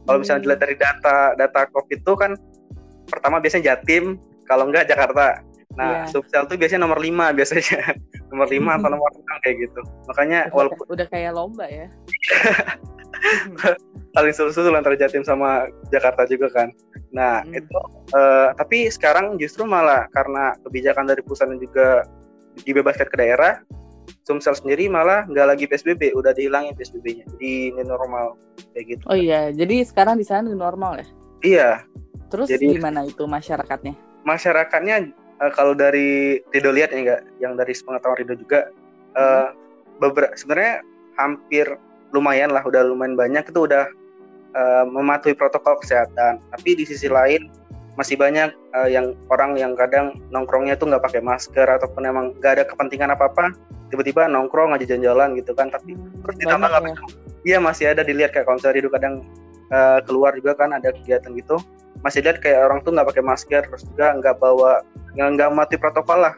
Kalau 0.03 0.19
misalnya 0.19 0.39
Hmm. 0.39 0.45
dilihat 0.47 0.61
dari 0.63 0.75
data 0.79 1.17
data 1.35 1.61
COVID 1.69 1.99
itu 1.99 2.13
kan 2.15 2.33
pertama 3.07 3.43
biasanya 3.43 3.75
Jatim, 3.75 4.23
kalau 4.47 4.71
enggak 4.71 4.87
Jakarta. 4.87 5.43
Nah, 5.73 6.05
Iya. 6.05 6.13
Sumsel 6.13 6.45
tuh 6.47 6.55
biasanya 6.55 6.85
nomor 6.85 7.01
5 7.01 7.33
biasanya. 7.37 7.97
nomor 8.31 8.47
5 8.47 8.79
atau 8.79 8.89
nomor 8.95 9.11
6 9.11 9.43
kayak 9.43 9.57
gitu. 9.67 9.81
Makanya 10.07 10.41
Udah, 10.47 10.55
walaupun 10.55 10.85
udah 10.89 11.07
kayak 11.11 11.31
lomba 11.35 11.67
ya. 11.67 11.87
saling 14.13 14.35
susul 14.35 14.75
antara 14.77 14.95
Jatim 14.95 15.25
sama 15.25 15.67
Jakarta 15.89 16.29
juga 16.29 16.53
kan. 16.53 16.69
Nah, 17.13 17.45
Hmm. 17.45 17.53
itu 17.55 17.79
eh, 18.13 18.49
tapi 18.57 18.89
sekarang 18.89 19.37
justru 19.37 19.65
malah 19.65 20.09
karena 20.11 20.57
kebijakan 20.65 21.07
dari 21.07 21.21
pusat 21.21 21.49
dan 21.49 21.61
juga 21.61 22.05
dibebaskan 22.63 23.09
ke 23.09 23.17
daerah, 23.17 23.61
Sumsel 24.23 24.53
sendiri 24.53 24.87
malah 24.87 25.25
nggak 25.25 25.47
lagi 25.47 25.65
PSBB, 25.65 26.13
udah 26.13 26.33
dihilangin 26.33 26.75
PSBB-nya. 26.75 27.25
Jadi 27.37 27.51
ini 27.71 27.83
normal 27.83 28.37
kayak 28.73 28.87
gitu. 28.89 29.03
oh 29.07 29.17
iya, 29.17 29.49
jadi 29.49 29.85
sekarang 29.85 30.17
di 30.17 30.25
sana 30.25 30.45
new 30.45 30.57
normal 30.57 31.01
ya. 31.01 31.07
Iya, 31.43 31.71
Terus 32.29 32.49
Jadi- 32.49 32.73
gimana 32.73 33.05
itu 33.05 33.25
masyarakatnya? 33.25 33.93
masyarakatnya 34.25 34.97
eh, 35.37 35.53
kalau 35.53 35.77
dari 35.77 36.41
Rido 36.49 36.73
lihat 36.73 36.93
ya 36.93 36.99
enggak, 36.99 37.21
yang 37.39 37.53
dari 37.55 37.77
pengetahuan 37.77 38.17
Rido 38.17 38.35
juga 38.35 38.73
eh 39.13 39.49
beberapa 39.99 40.33
sebenarnya 40.33 40.81
hampir 41.15 41.67
lumayan 42.11 42.49
lah, 42.49 42.65
udah 42.65 42.81
lumayan 42.83 43.15
banyak 43.15 43.45
itu 43.45 43.61
udah 43.63 43.85
eh, 44.53 44.85
mematuhi 44.87 45.35
protokol 45.37 45.81
kesehatan. 45.81 46.41
Tapi 46.53 46.71
di 46.79 46.85
sisi 46.87 47.09
lain 47.09 47.49
masih 47.97 48.17
banyak 48.17 48.53
eh, 48.53 48.89
yang 48.93 49.13
orang 49.29 49.57
yang 49.59 49.77
kadang 49.77 50.21
nongkrongnya 50.33 50.79
tuh 50.79 50.89
nggak 50.89 51.05
pakai 51.05 51.21
masker 51.25 51.69
ataupun 51.69 52.03
emang 52.09 52.33
nggak 52.41 52.53
ada 52.61 52.65
kepentingan 52.69 53.13
apa 53.13 53.29
apa, 53.29 53.53
tiba-tiba 53.93 54.29
nongkrong 54.29 54.73
aja 54.77 54.89
jalan-jalan 54.89 55.37
gitu 55.37 55.53
kan. 55.53 55.69
Tapi 55.69 55.97
terus 55.97 56.37
ditambah 56.41 56.69
nggak 56.69 56.85
ya. 56.85 56.97
Iya 57.43 57.59
masih 57.59 57.91
ada 57.91 58.07
dilihat 58.07 58.31
kayak 58.31 58.47
misalnya 58.47 58.79
Rido 58.79 58.89
kadang 58.93 59.15
eh, 59.73 59.99
keluar 60.07 60.33
juga 60.37 60.55
kan 60.55 60.71
ada 60.77 60.95
kegiatan 60.95 61.35
gitu 61.35 61.59
masih 62.03 62.21
lihat 62.27 62.43
kayak 62.43 62.67
orang 62.67 62.83
tuh 62.83 62.91
nggak 62.91 63.09
pakai 63.15 63.25
masker 63.25 63.63
terus 63.71 63.87
juga 63.87 64.17
nggak 64.19 64.37
bawa 64.43 64.83
nggak 65.15 65.29
nggak 65.39 65.51
mati 65.55 65.77
protokol 65.79 66.19
lah 66.19 66.35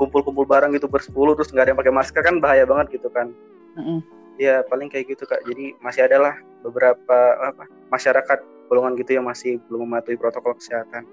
kumpul-kumpul 0.00 0.48
bareng 0.48 0.72
gitu 0.72 0.88
bersepuluh 0.88 1.36
terus 1.36 1.52
nggak 1.52 1.68
ada 1.68 1.70
yang 1.76 1.80
pakai 1.80 1.94
masker 1.94 2.20
kan 2.24 2.40
bahaya 2.40 2.64
banget 2.64 3.00
gitu 3.00 3.12
kan 3.12 3.32
Mm-mm. 3.76 4.00
Ya 4.36 4.62
paling 4.62 4.86
kayak 4.86 5.10
gitu 5.10 5.24
kak 5.24 5.40
jadi 5.44 5.76
masih 5.78 6.04
ada 6.04 6.18
lah 6.20 6.34
beberapa 6.60 7.18
apa 7.42 7.64
masyarakat 7.88 8.38
golongan 8.66 8.96
gitu 8.96 9.16
yang 9.16 9.24
masih 9.24 9.58
belum 9.66 9.86
mematuhi 9.86 10.16
protokol 10.16 10.56
kesehatan 10.56 11.04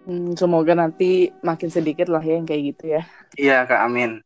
Hmm, 0.00 0.32
semoga 0.32 0.72
nanti 0.72 1.28
makin 1.44 1.68
sedikit 1.68 2.08
lah 2.08 2.24
ya 2.24 2.40
yang 2.40 2.48
kayak 2.48 2.72
gitu 2.72 2.84
ya. 2.96 3.02
iya 3.36 3.68
kak 3.68 3.84
amin 3.84 4.24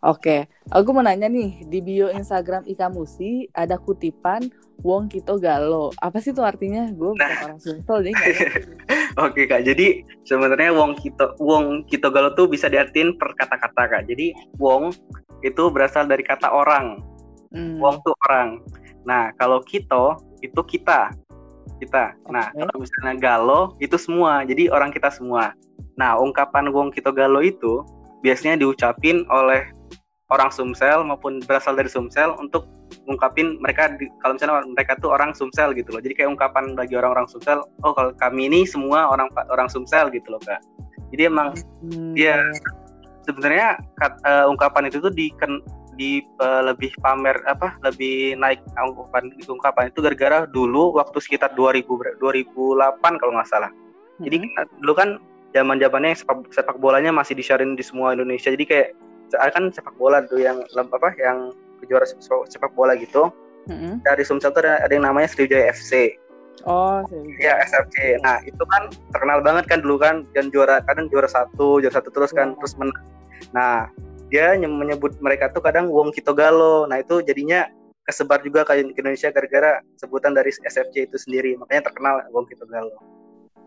Oke, 0.00 0.48
aku 0.72 0.96
mau 0.96 1.04
nanya 1.04 1.28
nih 1.28 1.68
di 1.68 1.84
bio 1.84 2.08
Instagram 2.08 2.64
Ika 2.64 2.88
Musi 2.88 3.44
ada 3.52 3.76
kutipan 3.76 4.48
Wong 4.80 5.12
Kito 5.12 5.36
Galo. 5.36 5.92
Apa 6.00 6.24
sih 6.24 6.32
itu 6.32 6.40
artinya? 6.40 6.88
Gue 6.88 7.12
bukan 7.12 7.20
Nah. 7.20 7.44
orang 7.44 7.58
nggak 7.60 7.76
ngerti. 7.84 8.12
Oke 9.28 9.44
kak, 9.44 9.60
jadi 9.60 10.00
sebenarnya 10.24 10.72
wong 10.72 10.96
kito 10.96 11.36
wong 11.36 11.84
kito 11.84 12.08
galo 12.08 12.32
tuh 12.32 12.48
bisa 12.48 12.72
diartiin 12.72 13.20
per 13.20 13.36
kata-kata 13.36 13.82
kak. 13.92 14.02
Jadi 14.08 14.32
wong 14.56 14.88
itu 15.40 15.68
berasal 15.72 16.06
dari 16.06 16.24
kata 16.24 16.48
orang. 16.50 17.00
Hmm, 17.50 17.82
Wong 17.82 17.98
tuh 18.06 18.14
orang. 18.28 18.62
Nah, 19.04 19.32
kalau 19.40 19.60
kito 19.64 20.20
itu 20.40 20.60
kita. 20.64 21.10
Kita. 21.80 22.12
Nah, 22.28 22.52
Oke. 22.52 22.60
kalau 22.62 22.76
misalnya 22.78 23.14
galo 23.16 23.60
itu 23.80 23.96
semua. 23.96 24.44
Jadi 24.44 24.68
orang 24.68 24.92
kita 24.92 25.08
semua. 25.08 25.56
Nah, 25.96 26.16
ungkapan 26.20 26.68
wong 26.70 26.92
kito 26.92 27.10
galo 27.10 27.40
itu 27.40 27.84
biasanya 28.20 28.60
diucapin 28.60 29.24
oleh 29.32 29.64
orang 30.30 30.52
Sumsel 30.52 31.02
maupun 31.02 31.42
berasal 31.42 31.74
dari 31.74 31.90
Sumsel 31.90 32.36
untuk 32.38 32.68
ngungkapin 33.06 33.58
mereka 33.58 33.90
di- 33.98 34.10
kalau 34.22 34.38
misalnya 34.38 34.62
mereka 34.66 34.94
tuh 35.00 35.10
orang 35.10 35.34
Sumsel 35.34 35.74
gitu 35.74 35.90
loh. 35.90 36.00
Jadi 36.04 36.14
kayak 36.22 36.30
ungkapan 36.38 36.78
bagi 36.78 36.94
orang-orang 36.94 37.26
Sumsel, 37.26 37.64
oh 37.82 37.92
kalau 37.96 38.14
kami 38.20 38.46
ini 38.46 38.62
semua 38.68 39.10
orang 39.10 39.26
orang 39.50 39.66
Sumsel 39.66 40.12
gitu 40.14 40.30
loh, 40.30 40.42
Kak. 40.42 40.62
Jadi 41.10 41.22
emang 41.26 41.56
hmm, 41.82 42.14
Iya. 42.14 42.38
Sebenarnya 43.30 43.68
eh, 44.02 44.44
ungkapan 44.46 44.90
itu 44.90 44.98
tuh 44.98 45.12
di 45.12 45.30
di 45.94 46.22
eh, 46.22 46.62
lebih 46.64 46.90
pamer 47.04 47.36
apa 47.44 47.76
lebih 47.84 48.34
naik 48.36 48.62
ungkapan 48.76 49.30
ungkapan 49.36 49.84
itu 49.92 50.00
gara-gara 50.00 50.38
dulu 50.48 50.96
waktu 50.96 51.18
sekitar 51.20 51.52
2000 51.54 51.84
ber- 51.86 52.16
2008 52.18 53.20
kalau 53.20 53.32
nggak 53.36 53.50
salah. 53.50 53.70
Jadi 54.20 54.36
Mm-mm. 54.40 54.52
kan 54.56 54.66
dulu 54.80 54.92
kan 54.96 55.08
zaman 55.50 55.76
zamannya 55.80 56.14
sepak, 56.14 56.38
sepak 56.52 56.76
bolanya 56.78 57.10
masih 57.10 57.34
disiarin 57.34 57.74
di 57.74 57.82
semua 57.82 58.12
Indonesia. 58.12 58.52
Jadi 58.52 58.64
kayak 58.68 58.88
kan 59.54 59.70
sepak 59.70 59.94
bola 59.96 60.22
tuh 60.26 60.42
yang 60.42 60.60
apa 60.76 61.14
yang 61.18 61.54
juara 61.88 62.04
se- 62.04 62.20
sepak 62.22 62.72
bola 62.76 62.94
gitu. 62.96 63.28
Mm-mm. 63.68 64.00
Dari 64.04 64.24
Sumsel 64.24 64.52
tuh 64.56 64.64
ada, 64.64 64.80
ada 64.84 64.92
yang 64.92 65.04
namanya 65.04 65.28
Sriwijaya 65.28 65.72
FC. 65.72 66.16
Oh, 66.68 67.00
serius. 67.08 67.40
Ya 67.40 67.56
SFC. 67.64 68.20
Nah 68.20 68.36
itu 68.44 68.60
kan 68.68 68.92
terkenal 69.16 69.40
banget 69.40 69.64
kan 69.64 69.80
dulu 69.80 69.96
kan 69.96 70.28
dan 70.36 70.52
juara 70.52 70.84
kadang 70.84 71.08
juara 71.08 71.28
satu, 71.28 71.80
juara 71.80 71.94
satu 71.96 72.12
terus 72.12 72.36
kan 72.36 72.52
Iya. 72.52 72.56
terus 72.60 72.74
menang. 72.76 73.00
Nah 73.50 73.90
dia 74.28 74.54
nye- 74.54 74.70
menyebut 74.70 75.18
mereka 75.18 75.50
tuh 75.50 75.60
kadang 75.60 75.90
Wong 75.90 76.10
Kito 76.10 76.30
Galo. 76.32 76.86
Nah 76.86 76.98
itu 76.98 77.18
jadinya 77.20 77.66
kesebar 78.00 78.40
juga 78.40 78.62
ke 78.62 78.78
Indonesia 78.80 79.30
gara-gara 79.30 79.78
sebutan 79.94 80.32
dari 80.32 80.50
SFC 80.50 81.04
itu 81.04 81.16
sendiri. 81.16 81.54
Makanya 81.56 81.86
terkenal 81.86 82.22
Wong 82.30 82.46
Kito 82.46 82.64
Galo. 82.64 82.94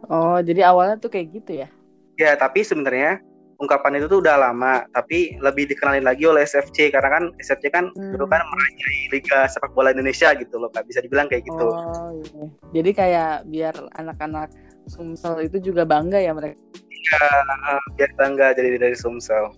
Oh, 0.06 0.40
jadi 0.40 0.68
awalnya 0.68 1.00
tuh 1.00 1.08
kayak 1.08 1.28
gitu 1.32 1.64
ya? 1.64 1.68
Ya 2.16 2.36
tapi 2.36 2.60
sebenarnya 2.62 3.24
ungkapan 3.56 3.96
itu 3.96 4.12
tuh 4.12 4.20
udah 4.20 4.36
lama, 4.36 4.84
tapi 4.92 5.40
lebih 5.40 5.72
dikenalin 5.72 6.04
lagi 6.04 6.28
oleh 6.28 6.44
SFC 6.44 6.92
karena 6.92 7.08
kan 7.10 7.24
SFC 7.40 7.72
kan 7.72 7.88
Hmm. 7.90 8.12
dulu 8.12 8.28
kan 8.28 8.44
merajai 8.44 9.00
Liga 9.10 9.48
Sepak 9.48 9.72
Bola 9.72 9.96
Indonesia 9.96 10.36
gitu 10.36 10.60
loh, 10.60 10.68
Kak. 10.68 10.84
Bisa 10.84 11.00
dibilang 11.00 11.32
kayak 11.32 11.48
gitu. 11.48 11.64
Oh, 11.64 12.12
iya. 12.12 12.44
Jadi 12.74 12.90
kayak 12.92 13.48
biar 13.48 13.76
anak-anak 13.96 14.52
Sumsel 14.84 15.48
itu 15.48 15.64
juga 15.64 15.88
bangga 15.88 16.20
ya 16.20 16.36
mereka. 16.36 16.60
Ah, 17.12 17.80
biar 17.96 18.12
bangga 18.16 18.56
jadi 18.56 18.80
dari 18.80 18.96
Sumsel. 18.96 19.52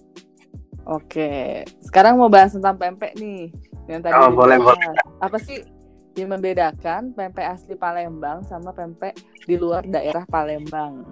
Oke, 0.86 1.66
sekarang 1.82 2.22
mau 2.22 2.30
bahas 2.30 2.54
tentang 2.54 2.78
pempek 2.78 3.18
nih. 3.18 3.50
Yang 3.90 4.02
tadi 4.06 4.14
Oh, 4.18 4.30
boleh, 4.30 4.58
dibahas. 4.62 4.96
Apa 5.22 5.38
sih 5.42 5.66
yang 6.14 6.34
membedakan 6.34 7.14
pempek 7.14 7.46
asli 7.46 7.74
Palembang 7.74 8.46
sama 8.46 8.70
pempek 8.70 9.18
di 9.46 9.58
luar 9.58 9.82
daerah 9.86 10.26
Palembang? 10.30 11.06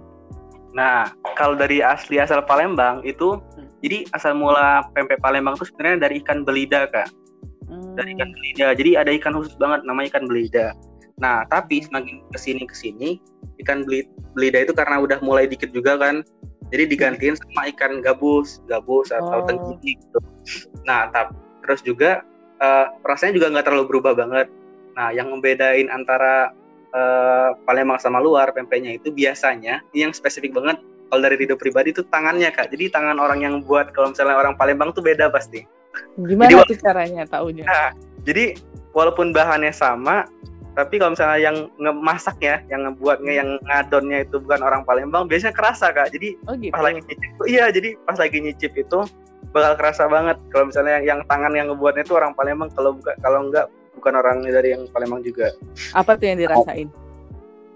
Nah, 0.74 1.10
kalau 1.38 1.54
dari 1.54 1.82
asli 1.82 2.18
asal 2.18 2.42
Palembang 2.42 3.02
itu, 3.06 3.38
Hmm. 3.54 3.70
jadi 3.78 4.06
asal 4.10 4.34
mula 4.34 4.82
pempek 4.90 5.22
Palembang 5.22 5.54
itu 5.54 5.70
sebenarnya 5.70 6.10
dari 6.10 6.18
ikan 6.22 6.42
belida, 6.42 6.86
Kak. 6.90 7.10
Hmm, 7.66 7.94
Dari 7.94 8.14
ikan 8.14 8.30
belida. 8.30 8.66
Jadi 8.74 8.90
ada 8.98 9.10
ikan 9.14 9.34
khusus 9.38 9.54
banget 9.54 9.86
namanya 9.86 10.14
ikan 10.14 10.26
belida. 10.26 10.74
Nah, 11.18 11.46
tapi 11.46 11.82
semakin 11.84 12.26
ke 12.34 12.38
sini 12.38 12.62
ke 12.66 12.74
sini 12.74 13.08
ikan 13.62 13.86
beli- 13.86 14.10
belida 14.34 14.66
itu 14.66 14.74
karena 14.74 14.98
udah 14.98 15.22
mulai 15.22 15.46
dikit 15.46 15.70
juga 15.70 15.94
kan, 15.94 16.26
jadi 16.74 16.90
digantiin 16.90 17.38
sama 17.38 17.70
ikan 17.70 18.02
gabus, 18.02 18.58
gabus 18.66 19.14
atau 19.14 19.42
Oh. 19.42 19.46
tenggiri 19.46 19.94
gitu. 20.00 20.18
Nah, 20.82 21.10
tap, 21.14 21.30
terus 21.62 21.80
juga 21.86 22.22
eh, 22.62 22.86
rasanya 23.02 23.34
juga 23.34 23.50
nggak 23.50 23.66
terlalu 23.66 23.84
berubah 23.90 24.14
banget. 24.14 24.46
Nah, 24.94 25.10
yang 25.10 25.28
membedain 25.30 25.90
antara 25.90 26.54
eh, 26.94 27.50
Palembang 27.66 27.98
sama 27.98 28.22
luar 28.22 28.54
pempeknya 28.54 28.94
itu 28.94 29.10
biasanya 29.10 29.82
yang 29.90 30.14
spesifik 30.14 30.54
banget 30.54 30.78
kalau 31.10 31.20
dari 31.26 31.34
Rido 31.34 31.58
pribadi 31.58 31.90
itu 31.90 32.06
tangannya 32.06 32.54
kak. 32.54 32.70
Jadi 32.70 32.94
tangan 32.94 33.18
orang 33.18 33.42
yang 33.42 33.54
buat 33.66 33.90
kalau 33.90 34.14
misalnya 34.14 34.38
orang 34.38 34.54
Palembang 34.54 34.94
tuh 34.94 35.02
beda 35.02 35.30
pasti. 35.34 35.66
Gimana 36.14 36.50
jadi, 36.50 36.70
tuh 36.70 36.78
caranya 36.78 37.22
taunya? 37.26 37.66
Nah, 37.66 37.90
jadi 38.22 38.54
walaupun 38.94 39.34
bahannya 39.34 39.74
sama, 39.74 40.30
tapi 40.74 40.98
kalau 40.98 41.14
misalnya 41.14 41.38
yang 41.38 41.56
ngemasak 41.78 42.36
ya, 42.42 42.58
yang 42.66 42.82
ngebuatnya, 42.90 43.32
yang 43.38 43.48
ngadonnya 43.62 44.26
itu 44.26 44.42
bukan 44.42 44.58
orang 44.58 44.82
Palembang, 44.82 45.30
biasanya 45.30 45.54
kerasa 45.54 45.94
kak. 45.94 46.10
Jadi 46.10 46.34
oh, 46.50 46.58
gitu. 46.58 46.74
pas 46.74 46.82
lagi 46.82 46.98
nyicip, 46.98 47.30
iya 47.46 47.64
jadi 47.70 47.94
pas 48.02 48.18
lagi 48.18 48.38
nyicip 48.42 48.72
itu 48.74 48.98
bakal 49.54 49.72
kerasa 49.78 50.10
banget. 50.10 50.34
Kalau 50.50 50.66
misalnya 50.66 50.98
yang, 50.98 51.04
yang 51.06 51.20
tangan 51.30 51.54
yang 51.54 51.70
ngebuatnya 51.70 52.02
itu 52.02 52.18
orang 52.18 52.34
Palembang, 52.34 52.74
kalau 52.74 52.90
bukan 52.98 53.14
kalau 53.22 53.38
enggak 53.46 53.66
bukan 53.94 54.12
orang 54.18 54.42
dari 54.42 54.74
yang 54.74 54.82
Palembang 54.90 55.22
juga. 55.22 55.54
Apa 55.94 56.18
tuh 56.18 56.26
yang 56.26 56.42
dirasain? 56.42 56.90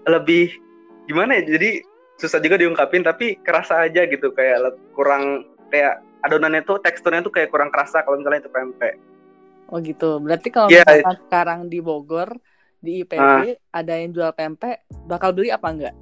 Lebih 0.03 0.59
gimana 1.07 1.39
ya? 1.39 1.55
Jadi 1.55 1.79
susah 2.19 2.43
juga 2.43 2.59
diungkapin, 2.59 3.07
tapi 3.07 3.39
kerasa 3.39 3.87
aja 3.87 4.03
gitu 4.11 4.35
kayak 4.35 4.75
kurang 4.91 5.47
kayak 5.71 6.03
adonannya 6.27 6.67
tuh 6.67 6.83
teksturnya 6.83 7.23
tuh 7.23 7.31
kayak 7.31 7.47
kurang 7.47 7.71
kerasa 7.71 8.03
kalau 8.03 8.19
misalnya 8.19 8.43
itu 8.43 8.51
pempek. 8.51 8.99
Oh 9.71 9.79
gitu. 9.79 10.19
Berarti 10.19 10.51
kalau 10.51 10.67
yeah. 10.67 10.83
misalkan 10.83 11.17
sekarang 11.23 11.59
di 11.71 11.79
Bogor 11.79 12.35
di 12.79 13.03
IPB 13.03 13.19
ah. 13.19 13.43
ada 13.75 13.93
yang 13.95 14.11
jual 14.15 14.31
pempek, 14.31 14.87
bakal 15.07 15.35
beli 15.35 15.51
apa 15.51 15.67
enggak? 15.67 15.95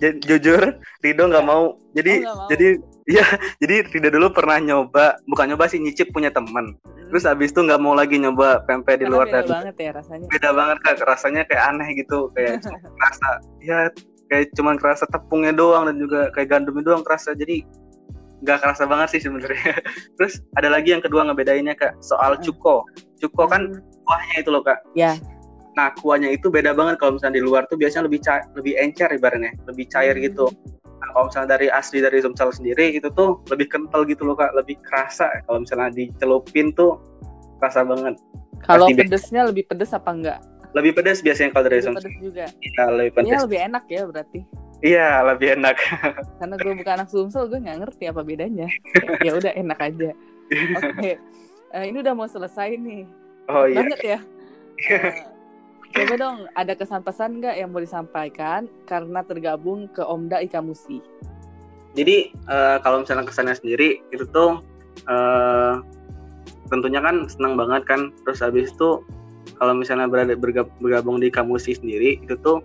Jujur, 0.00 0.80
Rido 1.04 1.28
nggak 1.28 1.44
mau. 1.44 1.76
Jadi 1.92 2.24
oh, 2.24 2.32
mau. 2.32 2.48
jadi 2.48 2.80
ya 3.20 3.26
jadi 3.60 3.84
Rido 3.92 4.08
dulu 4.16 4.32
pernah 4.32 4.56
nyoba, 4.56 5.20
bukan 5.28 5.52
nyoba 5.52 5.68
sih 5.68 5.76
nyicip 5.76 6.08
punya 6.10 6.32
teman. 6.32 6.72
Hmm. 6.80 7.08
Terus 7.12 7.28
abis 7.28 7.52
itu 7.52 7.60
nggak 7.60 7.80
mau 7.82 7.92
lagi 7.92 8.16
nyoba 8.16 8.64
pempek 8.64 9.04
di 9.04 9.06
luar 9.06 9.28
beda 9.28 9.44
dari. 9.44 9.50
banget 9.52 9.76
ya 9.76 9.90
rasanya. 9.92 10.26
Beda 10.32 10.50
banget 10.56 10.78
kak, 10.80 10.96
rasanya 11.04 11.42
kayak 11.44 11.62
aneh 11.68 11.88
gitu, 12.00 12.32
kayak 12.32 12.64
rasa 13.04 13.28
ya 13.60 13.78
kayak 14.32 14.54
cuman 14.56 14.78
kerasa 14.80 15.04
tepungnya 15.10 15.52
doang 15.52 15.90
dan 15.90 15.96
juga 16.00 16.32
kayak 16.32 16.48
gandumnya 16.48 16.82
doang 16.96 17.04
kerasa. 17.04 17.36
Jadi 17.36 17.62
nggak 18.40 18.58
kerasa 18.64 18.88
banget 18.88 19.08
sih 19.12 19.20
sebenarnya. 19.20 19.76
Terus 20.16 20.40
ada 20.56 20.72
lagi 20.72 20.96
yang 20.96 21.04
kedua 21.04 21.28
ngebedainnya 21.28 21.76
kak 21.76 22.00
soal 22.00 22.40
cuko. 22.40 22.88
Cuko 23.20 23.44
kan 23.44 23.68
hmm. 23.68 23.84
kuahnya 24.08 24.36
itu 24.40 24.48
loh 24.48 24.64
kak. 24.64 24.80
Ya. 24.96 25.12
Kuahnya 25.98 26.28
itu 26.30 26.52
beda 26.52 26.76
banget 26.76 27.00
kalau 27.00 27.16
misalnya 27.16 27.40
di 27.40 27.44
luar 27.44 27.64
tuh 27.70 27.80
biasanya 27.80 28.04
lebih 28.06 28.20
ca 28.20 28.44
lebih 28.54 28.74
encer 28.76 29.08
ibaratnya, 29.10 29.52
lebih 29.64 29.88
cair 29.88 30.14
hmm. 30.16 30.24
gitu. 30.28 30.46
Nah, 31.00 31.08
kalau 31.16 31.24
misalnya 31.32 31.50
dari 31.56 31.66
asli 31.72 31.98
dari 32.04 32.20
Sumsel 32.20 32.52
sendiri 32.52 32.92
itu 32.92 33.08
tuh 33.16 33.40
lebih 33.48 33.72
kental 33.72 34.04
gitu 34.04 34.28
loh 34.28 34.36
kak, 34.36 34.52
lebih 34.52 34.76
kerasa. 34.84 35.32
Kalau 35.48 35.64
misalnya 35.64 35.88
dicelupin 35.96 36.76
tuh 36.76 37.00
kerasa 37.56 37.84
banget. 37.84 38.20
Kalau 38.60 38.86
pedesnya 38.92 39.48
lebih 39.48 39.64
pedes 39.64 39.96
apa 39.96 40.10
enggak? 40.12 40.38
Lebih 40.76 40.92
pedes 41.00 41.24
biasanya 41.24 41.50
kalau 41.56 41.64
dari 41.66 41.80
Sumsel. 41.80 42.04
Pedes 42.04 42.18
juga. 42.20 42.46
Iya 42.60 42.84
lebih 42.92 43.10
pedes. 43.16 43.28
Iya 43.32 43.38
lebih 43.48 43.58
enak 43.72 43.84
ya 43.88 44.02
berarti. 44.04 44.40
Iya 44.80 45.08
lebih 45.28 45.48
enak. 45.60 45.76
Karena 46.40 46.54
gue 46.56 46.72
bukan 46.72 46.92
anak 47.00 47.08
Sumsel, 47.12 47.44
gue 47.52 47.60
nggak 47.60 47.78
ngerti 47.84 48.04
apa 48.08 48.20
bedanya. 48.24 48.68
ya 49.26 49.32
udah 49.36 49.52
enak 49.52 49.78
aja. 49.80 50.10
Oke, 50.82 50.90
okay. 50.98 51.14
uh, 51.70 51.78
eh, 51.78 51.84
ini 51.94 52.02
udah 52.02 52.14
mau 52.16 52.26
selesai 52.26 52.74
nih. 52.74 53.06
Oh 53.46 53.64
iya. 53.68 53.78
Banget 53.84 54.00
ya. 54.02 54.18
Uh, 54.90 55.39
coba 55.90 56.14
dong, 56.16 56.38
ada 56.54 56.72
kesan 56.74 57.02
pesan 57.02 57.30
nggak 57.42 57.56
yang 57.58 57.68
mau 57.74 57.82
disampaikan 57.82 58.70
karena 58.86 59.20
tergabung 59.26 59.90
ke 59.90 60.02
Omda 60.02 60.42
Ikamusi? 60.42 61.02
Jadi 61.98 62.30
uh, 62.46 62.78
kalau 62.80 63.02
misalnya 63.02 63.26
kesannya 63.26 63.58
sendiri 63.58 63.98
itu 64.14 64.22
tuh 64.30 64.62
uh, 65.10 65.82
tentunya 66.70 67.02
kan 67.02 67.26
senang 67.26 67.58
banget 67.58 67.82
kan. 67.86 68.14
Terus 68.22 68.40
habis 68.40 68.70
itu 68.70 69.02
kalau 69.58 69.74
misalnya 69.74 70.06
berada 70.06 70.38
bergabung 70.78 71.18
di 71.18 71.28
Ikamusi 71.28 71.74
sendiri 71.74 72.22
itu 72.22 72.38
tuh 72.38 72.62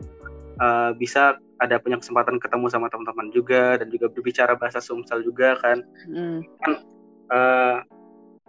uh, 0.62 0.94
bisa 0.94 1.42
ada 1.58 1.80
punya 1.80 1.98
kesempatan 1.98 2.38
ketemu 2.38 2.68
sama 2.68 2.92
teman-teman 2.92 3.32
juga 3.32 3.80
dan 3.80 3.88
juga 3.90 4.12
berbicara 4.12 4.54
bahasa 4.60 4.78
Sumsel 4.84 5.26
juga 5.26 5.58
kan. 5.64 5.82
Mm. 6.06 6.40
Kan 6.62 6.72
uh, 7.34 7.78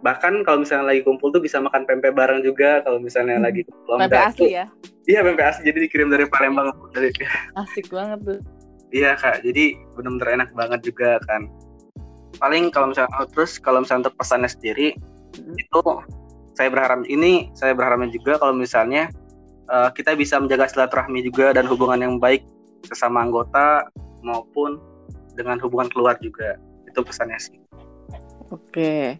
bahkan 0.05 0.45
kalau 0.45 0.61
misalnya 0.61 0.93
lagi 0.93 1.01
kumpul 1.01 1.33
tuh 1.33 1.41
bisa 1.41 1.57
makan 1.57 1.81
pempek 1.89 2.13
bareng 2.13 2.45
juga 2.45 2.85
kalau 2.85 3.01
misalnya 3.01 3.41
hmm. 3.41 3.45
lagi 3.45 3.61
kumpul. 3.65 3.97
Pempek 3.97 4.21
asli 4.29 4.49
ya? 4.53 4.65
Iya 5.09 5.19
pempek 5.25 5.45
asli 5.45 5.61
jadi 5.73 5.79
dikirim 5.89 6.07
dari 6.13 6.25
Palembang 6.29 6.69
dari. 6.93 7.09
Asik 7.57 7.89
banget 7.89 8.19
tuh. 8.21 8.39
Iya 8.93 9.19
kak, 9.19 9.43
jadi 9.43 9.75
benar-benar 9.97 10.29
enak 10.39 10.49
banget 10.55 10.79
juga 10.85 11.19
kan. 11.25 11.49
Paling 12.37 12.69
kalau 12.69 12.93
misalnya 12.93 13.11
oh, 13.17 13.27
terus 13.27 13.57
kalau 13.57 13.81
misalnya 13.81 14.07
untuk 14.07 14.15
pesannya 14.21 14.47
sendiri 14.47 14.93
hmm. 15.41 15.55
itu 15.57 15.81
saya 16.53 16.69
berharap 16.69 17.01
ini 17.09 17.49
saya 17.57 17.73
berharapnya 17.73 18.13
juga 18.13 18.37
kalau 18.37 18.53
misalnya 18.53 19.09
uh, 19.67 19.89
kita 19.91 20.13
bisa 20.13 20.37
menjaga 20.37 20.69
silaturahmi 20.69 21.25
juga 21.25 21.57
dan 21.57 21.65
hubungan 21.65 21.99
yang 21.99 22.15
baik 22.21 22.45
sesama 22.85 23.25
anggota 23.25 23.89
maupun 24.21 24.77
dengan 25.33 25.57
hubungan 25.61 25.89
keluar 25.89 26.15
juga 26.21 26.57
itu 26.85 26.99
pesannya 27.01 27.37
sih. 27.41 27.57
Oke, 28.47 29.19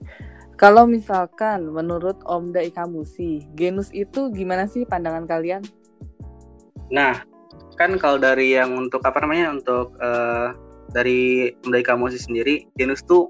kalau 0.57 0.89
misalkan 0.89 1.69
menurut 1.69 2.17
Omda 2.25 2.65
Ikamusi, 2.65 3.45
genus 3.53 3.93
itu 3.93 4.33
gimana 4.33 4.65
sih 4.65 4.89
pandangan 4.89 5.29
kalian? 5.29 5.61
Nah, 6.89 7.21
kan 7.77 7.93
kalau 8.01 8.17
dari 8.17 8.57
yang 8.57 8.73
untuk 8.73 9.05
apa 9.05 9.21
namanya 9.21 9.53
untuk 9.53 9.93
uh, 10.01 10.57
dari 10.89 11.53
Omda 11.61 11.85
Ikamusi 11.85 12.17
sendiri, 12.17 12.65
genus 12.73 13.05
tuh 13.05 13.29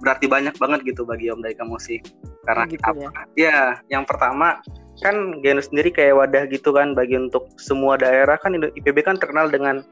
berarti 0.00 0.24
banyak 0.24 0.56
banget 0.56 0.88
gitu 0.88 1.04
bagi 1.04 1.28
Omda 1.28 1.52
Ikamusi. 1.52 2.00
Karena 2.48 2.64
oh, 2.64 2.70
gitu 2.72 2.84
apa? 2.88 3.00
Ya? 3.04 3.10
ya, 3.36 3.58
yang 3.92 4.08
pertama 4.08 4.64
kan 5.04 5.44
genus 5.44 5.68
sendiri 5.68 5.92
kayak 5.92 6.16
wadah 6.16 6.48
gitu 6.48 6.72
kan 6.72 6.96
bagi 6.96 7.14
untuk 7.14 7.46
semua 7.60 8.00
daerah 8.00 8.34
kan 8.40 8.56
IPB 8.56 9.04
kan 9.04 9.20
terkenal 9.20 9.46
dengan 9.52 9.84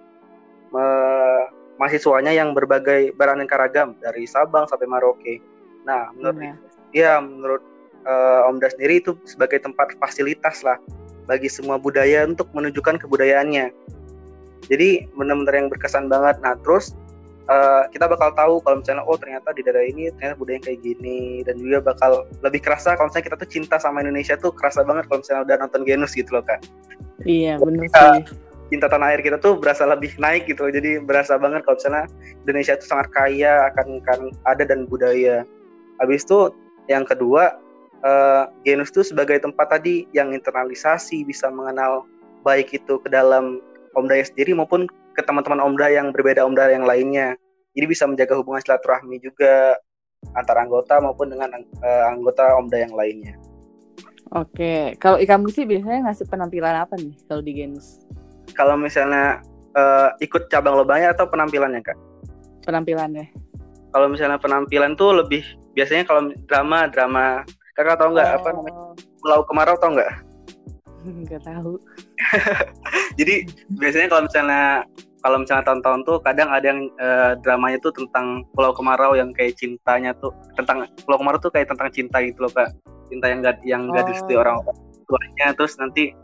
uh, 0.72 1.42
mahasiswanya 1.76 2.32
yang 2.32 2.56
berbagai 2.56 3.12
beraneka 3.14 3.60
ragam 3.60 3.92
dari 4.00 4.24
Sabang 4.24 4.64
sampai 4.66 4.88
Maroke. 4.88 5.36
Nah, 5.86 6.10
menurut 6.18 6.38
ya, 6.42 6.54
ya 6.92 7.12
menurut 7.22 7.62
uh, 8.04 8.50
Omda 8.50 8.68
sendiri 8.74 8.98
itu 8.98 9.14
sebagai 9.22 9.62
tempat 9.62 9.94
fasilitas 10.02 10.66
lah 10.66 10.76
bagi 11.30 11.46
semua 11.46 11.78
budaya 11.78 12.26
untuk 12.26 12.50
menunjukkan 12.54 13.02
kebudayaannya. 13.02 13.70
Jadi 14.66 15.06
benar-benar 15.14 15.54
yang 15.54 15.68
berkesan 15.70 16.10
banget. 16.10 16.42
Nah, 16.42 16.58
terus 16.62 16.94
uh, 17.50 17.86
kita 17.90 18.06
bakal 18.10 18.30
tahu 18.34 18.54
kalau 18.62 18.82
misalnya 18.82 19.02
oh 19.06 19.18
ternyata 19.18 19.54
di 19.54 19.62
daerah 19.62 19.86
ini 19.86 20.10
ternyata 20.14 20.36
budaya 20.38 20.58
kayak 20.62 20.80
gini 20.82 21.42
dan 21.46 21.58
juga 21.58 21.94
bakal 21.94 22.26
lebih 22.42 22.60
kerasa 22.62 22.94
kalau 22.98 23.10
misalnya 23.10 23.26
kita 23.32 23.36
tuh 23.38 23.50
cinta 23.50 23.76
sama 23.78 24.02
Indonesia 24.02 24.34
tuh 24.38 24.50
kerasa 24.54 24.82
banget 24.82 25.06
kalau 25.10 25.22
misalnya 25.22 25.42
udah 25.46 25.56
nonton 25.66 25.82
Genus 25.86 26.12
gitu 26.14 26.30
loh 26.34 26.44
kan. 26.44 26.60
Iya 27.22 27.58
benar 27.62 27.86
sih. 27.90 28.34
Cinta 28.66 28.90
tanah 28.90 29.14
air 29.14 29.22
kita 29.22 29.38
tuh 29.38 29.62
berasa 29.62 29.86
lebih 29.86 30.18
naik 30.18 30.50
gitu 30.50 30.66
jadi 30.66 30.98
berasa 30.98 31.38
banget 31.38 31.62
kalau 31.62 31.78
misalnya 31.78 32.04
Indonesia 32.42 32.74
itu 32.74 32.86
sangat 32.90 33.14
kaya 33.14 33.70
akan 33.70 34.02
akan 34.02 34.20
ada 34.42 34.62
dan 34.66 34.90
budaya. 34.90 35.46
Habis 36.02 36.24
itu 36.28 36.52
yang 36.86 37.02
kedua 37.06 37.56
uh, 38.04 38.44
Genus 38.62 38.92
tuh 38.92 39.06
sebagai 39.06 39.40
tempat 39.40 39.78
tadi 39.78 40.06
yang 40.12 40.30
internalisasi 40.34 41.24
bisa 41.24 41.48
mengenal 41.48 42.04
baik 42.46 42.70
itu 42.74 43.00
ke 43.02 43.08
dalam 43.10 43.58
Omdaya 43.96 44.22
sendiri 44.22 44.52
maupun 44.52 44.84
ke 45.16 45.24
teman-teman 45.24 45.58
Omda 45.64 45.88
yang 45.88 46.12
berbeda 46.12 46.44
Omda 46.44 46.68
yang 46.68 46.84
lainnya. 46.84 47.34
Jadi 47.72 47.86
bisa 47.88 48.04
menjaga 48.04 48.36
hubungan 48.36 48.60
silaturahmi 48.60 49.20
juga 49.24 49.76
antara 50.36 50.64
anggota 50.64 51.00
maupun 51.00 51.32
dengan 51.32 51.48
uh, 51.80 52.04
anggota 52.12 52.56
Omda 52.60 52.84
yang 52.84 52.92
lainnya. 52.92 53.34
Oke, 54.34 54.98
kalau 54.98 55.16
Ika 55.22 55.38
Musi 55.38 55.62
biasanya 55.64 56.10
ngasih 56.10 56.26
penampilan 56.26 56.82
apa 56.82 56.98
nih 56.98 57.14
kalau 57.30 57.40
di 57.40 57.52
Genus? 57.56 58.02
Kalau 58.52 58.74
misalnya 58.74 59.40
uh, 59.78 60.12
ikut 60.18 60.50
cabang 60.50 60.76
lombanya 60.76 61.14
atau 61.14 61.30
penampilannya 61.30 61.80
kak? 61.80 61.96
Penampilannya. 62.66 63.30
Kalau 63.94 64.10
misalnya 64.10 64.36
penampilan 64.36 64.98
tuh 64.98 65.24
lebih 65.24 65.46
biasanya 65.76 66.08
kalau 66.08 66.32
drama 66.48 66.88
drama 66.88 67.24
kakak 67.76 68.00
tahu 68.00 68.16
nggak 68.16 68.30
oh. 68.32 68.36
apa 68.40 68.48
namanya 68.56 68.82
Pulau 69.20 69.40
Kemarau 69.44 69.76
tau 69.76 69.92
nggak? 69.92 70.12
Nggak 71.06 71.42
tahu. 71.46 71.78
Jadi 73.18 73.46
biasanya 73.78 74.10
kalau 74.10 74.22
misalnya 74.26 74.64
kalau 75.22 75.42
misalnya 75.42 75.64
tahun-tahun 75.66 76.00
tuh 76.06 76.18
kadang 76.22 76.48
ada 76.50 76.66
yang 76.66 76.80
uh, 77.02 77.38
dramanya 77.42 77.78
tuh 77.82 77.90
tentang 77.94 78.46
Pulau 78.54 78.74
Kemarau 78.74 79.18
yang 79.18 79.34
kayak 79.34 79.58
cintanya 79.58 80.14
tuh 80.18 80.30
tentang 80.54 80.86
Pulau 81.06 81.18
Kemarau 81.18 81.38
tuh 81.42 81.50
kayak 81.50 81.70
tentang 81.70 81.90
cinta 81.90 82.22
gitu 82.22 82.46
loh 82.46 82.52
kak 82.54 82.70
cinta 83.10 83.26
yang 83.30 83.42
gak 83.42 83.58
yang 83.66 83.90
gak 83.90 84.06
oh. 84.06 84.38
orang 84.38 84.58
tuanya 85.06 85.54
terus 85.54 85.78
nanti 85.78 86.14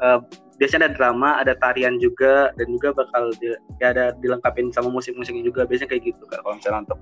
uh, 0.00 0.20
biasanya 0.60 0.88
ada 0.88 0.96
drama 0.96 1.28
ada 1.40 1.56
tarian 1.56 1.96
juga 2.00 2.52
dan 2.56 2.68
juga 2.76 2.92
bakal 2.96 3.32
di, 3.40 3.56
ya 3.80 3.96
ada 3.96 4.12
dilengkapin 4.20 4.68
sama 4.72 4.92
musik-musiknya 4.92 5.44
juga 5.44 5.64
biasanya 5.64 5.96
kayak 5.96 6.12
gitu 6.12 6.22
kak 6.28 6.40
kalau 6.44 6.56
misalnya 6.56 6.84
untuk 6.84 7.00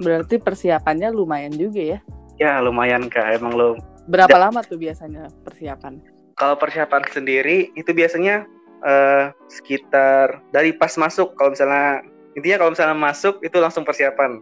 berarti 0.00 0.36
persiapannya 0.36 1.08
lumayan 1.12 1.52
juga 1.54 1.80
ya 1.96 1.98
ya 2.36 2.60
lumayan 2.60 3.08
kak 3.08 3.40
emang 3.40 3.56
lo 3.56 3.68
berapa 4.08 4.36
lama 4.36 4.60
tuh 4.64 4.80
biasanya 4.80 5.28
persiapan 5.44 6.00
kalau 6.40 6.56
persiapan 6.56 7.04
sendiri 7.12 7.68
itu 7.76 7.92
biasanya 7.92 8.48
uh, 8.84 9.32
sekitar 9.48 10.40
dari 10.52 10.72
pas 10.72 10.92
masuk 10.96 11.36
kalau 11.36 11.52
misalnya 11.52 12.04
intinya 12.34 12.64
kalau 12.64 12.72
misalnya 12.72 12.96
masuk 12.96 13.42
itu 13.44 13.56
langsung 13.58 13.84
persiapan. 13.84 14.40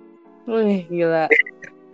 Wih 0.48 0.86
gila, 0.88 1.28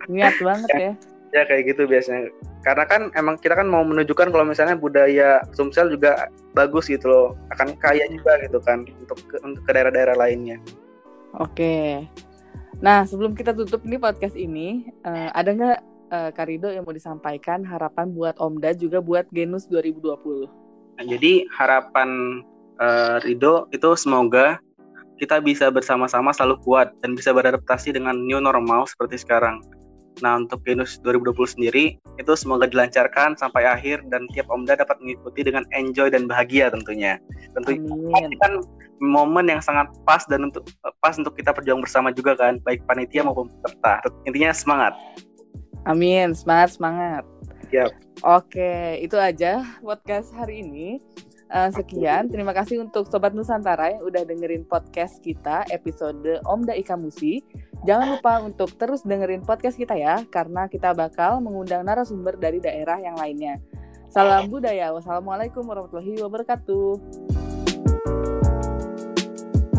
niat 0.07 0.35
banget 0.39 0.71
ya. 0.87 0.93
Ya 1.33 1.43
kayak 1.43 1.75
gitu 1.75 1.83
biasanya. 1.83 2.31
Karena 2.63 2.87
kan 2.87 3.01
emang 3.11 3.35
kita 3.41 3.59
kan 3.59 3.67
mau 3.67 3.83
menunjukkan 3.83 4.31
kalau 4.31 4.47
misalnya 4.47 4.79
budaya 4.79 5.43
Sumsel 5.51 5.91
juga 5.91 6.31
bagus 6.55 6.87
gitu 6.87 7.11
loh, 7.11 7.27
akan 7.51 7.75
kaya 7.83 8.07
juga 8.07 8.39
gitu 8.39 8.63
kan 8.63 8.87
untuk 9.03 9.19
ke, 9.27 9.35
untuk 9.43 9.59
ke 9.67 9.71
daerah-daerah 9.75 10.15
lainnya. 10.15 10.55
Oke. 11.35 12.07
Nah 12.83 13.07
sebelum 13.07 13.35
kita 13.35 13.55
tutup 13.55 13.83
nih 13.83 13.99
podcast 13.99 14.35
ini, 14.35 14.89
uh, 15.07 15.31
ada 15.31 15.49
nggak 15.51 15.79
uh, 16.11 16.31
Karido 16.35 16.71
yang 16.71 16.83
mau 16.83 16.95
disampaikan 16.95 17.63
harapan 17.63 18.11
buat 18.11 18.35
Omda 18.39 18.75
juga 18.75 18.99
buat 18.99 19.27
Genus 19.31 19.67
2020. 19.67 20.65
Nah, 20.95 21.03
jadi 21.03 21.43
harapan 21.51 22.41
uh, 22.79 23.19
Rido 23.19 23.67
itu 23.75 23.89
semoga 23.99 24.63
kita 25.15 25.39
bisa 25.39 25.71
bersama-sama 25.71 26.35
selalu 26.35 26.59
kuat 26.63 26.91
dan 26.99 27.15
bisa 27.15 27.31
beradaptasi 27.31 27.95
dengan 27.95 28.15
new 28.15 28.39
normal 28.39 28.87
seperti 28.87 29.23
sekarang. 29.23 29.63
Nah, 30.23 30.39
untuk 30.39 30.63
Genus 30.63 30.99
2020 31.03 31.55
sendiri, 31.59 31.99
itu 32.15 32.33
semoga 32.39 32.69
dilancarkan 32.69 33.35
sampai 33.35 33.67
akhir 33.67 34.05
dan 34.07 34.27
tiap 34.31 34.47
Omda 34.47 34.79
dapat 34.79 34.95
mengikuti 35.03 35.43
dengan 35.43 35.67
enjoy 35.75 36.07
dan 36.07 36.29
bahagia 36.29 36.71
tentunya. 36.71 37.19
Tentu 37.51 37.75
ini 37.75 38.35
kan 38.39 38.63
momen 39.03 39.51
yang 39.51 39.59
sangat 39.59 39.91
pas 40.07 40.23
dan 40.31 40.47
untuk 40.47 40.63
pas 41.03 41.15
untuk 41.19 41.35
kita 41.35 41.51
berjuang 41.51 41.83
bersama 41.83 42.15
juga 42.15 42.39
kan, 42.39 42.63
baik 42.63 42.83
panitia 42.87 43.27
maupun 43.27 43.51
peserta. 43.59 43.99
Intinya 44.23 44.55
semangat. 44.55 44.93
Amin, 45.85 46.31
semangat, 46.31 46.79
semangat. 46.79 47.23
Yep. 47.75 47.91
Oke, 48.23 49.03
itu 49.03 49.19
aja 49.19 49.61
podcast 49.83 50.31
hari 50.31 50.63
ini. 50.63 51.03
Uh, 51.45 51.69
sekian, 51.69 52.25
terima 52.25 52.57
kasih 52.57 52.81
untuk 52.81 53.05
Sobat 53.05 53.37
Nusantara 53.37 53.93
yang 53.93 54.01
udah 54.01 54.25
dengerin 54.25 54.65
podcast 54.65 55.21
kita 55.21 55.61
episode 55.69 56.41
Omda 56.41 56.73
Ika 56.73 56.97
Musi. 56.97 57.45
Jangan 57.83 58.07
lupa 58.15 58.39
untuk 58.39 58.71
terus 58.79 59.03
dengerin 59.03 59.43
podcast 59.43 59.75
kita 59.75 59.99
ya, 59.99 60.23
karena 60.31 60.71
kita 60.71 60.95
bakal 60.95 61.43
mengundang 61.43 61.83
narasumber 61.83 62.39
dari 62.39 62.63
daerah 62.63 63.01
yang 63.03 63.19
lainnya. 63.19 63.59
Salam 64.07 64.47
budaya. 64.47 64.95
Wassalamualaikum 64.95 65.67
warahmatullahi 65.67 66.23
wabarakatuh. 66.23 68.14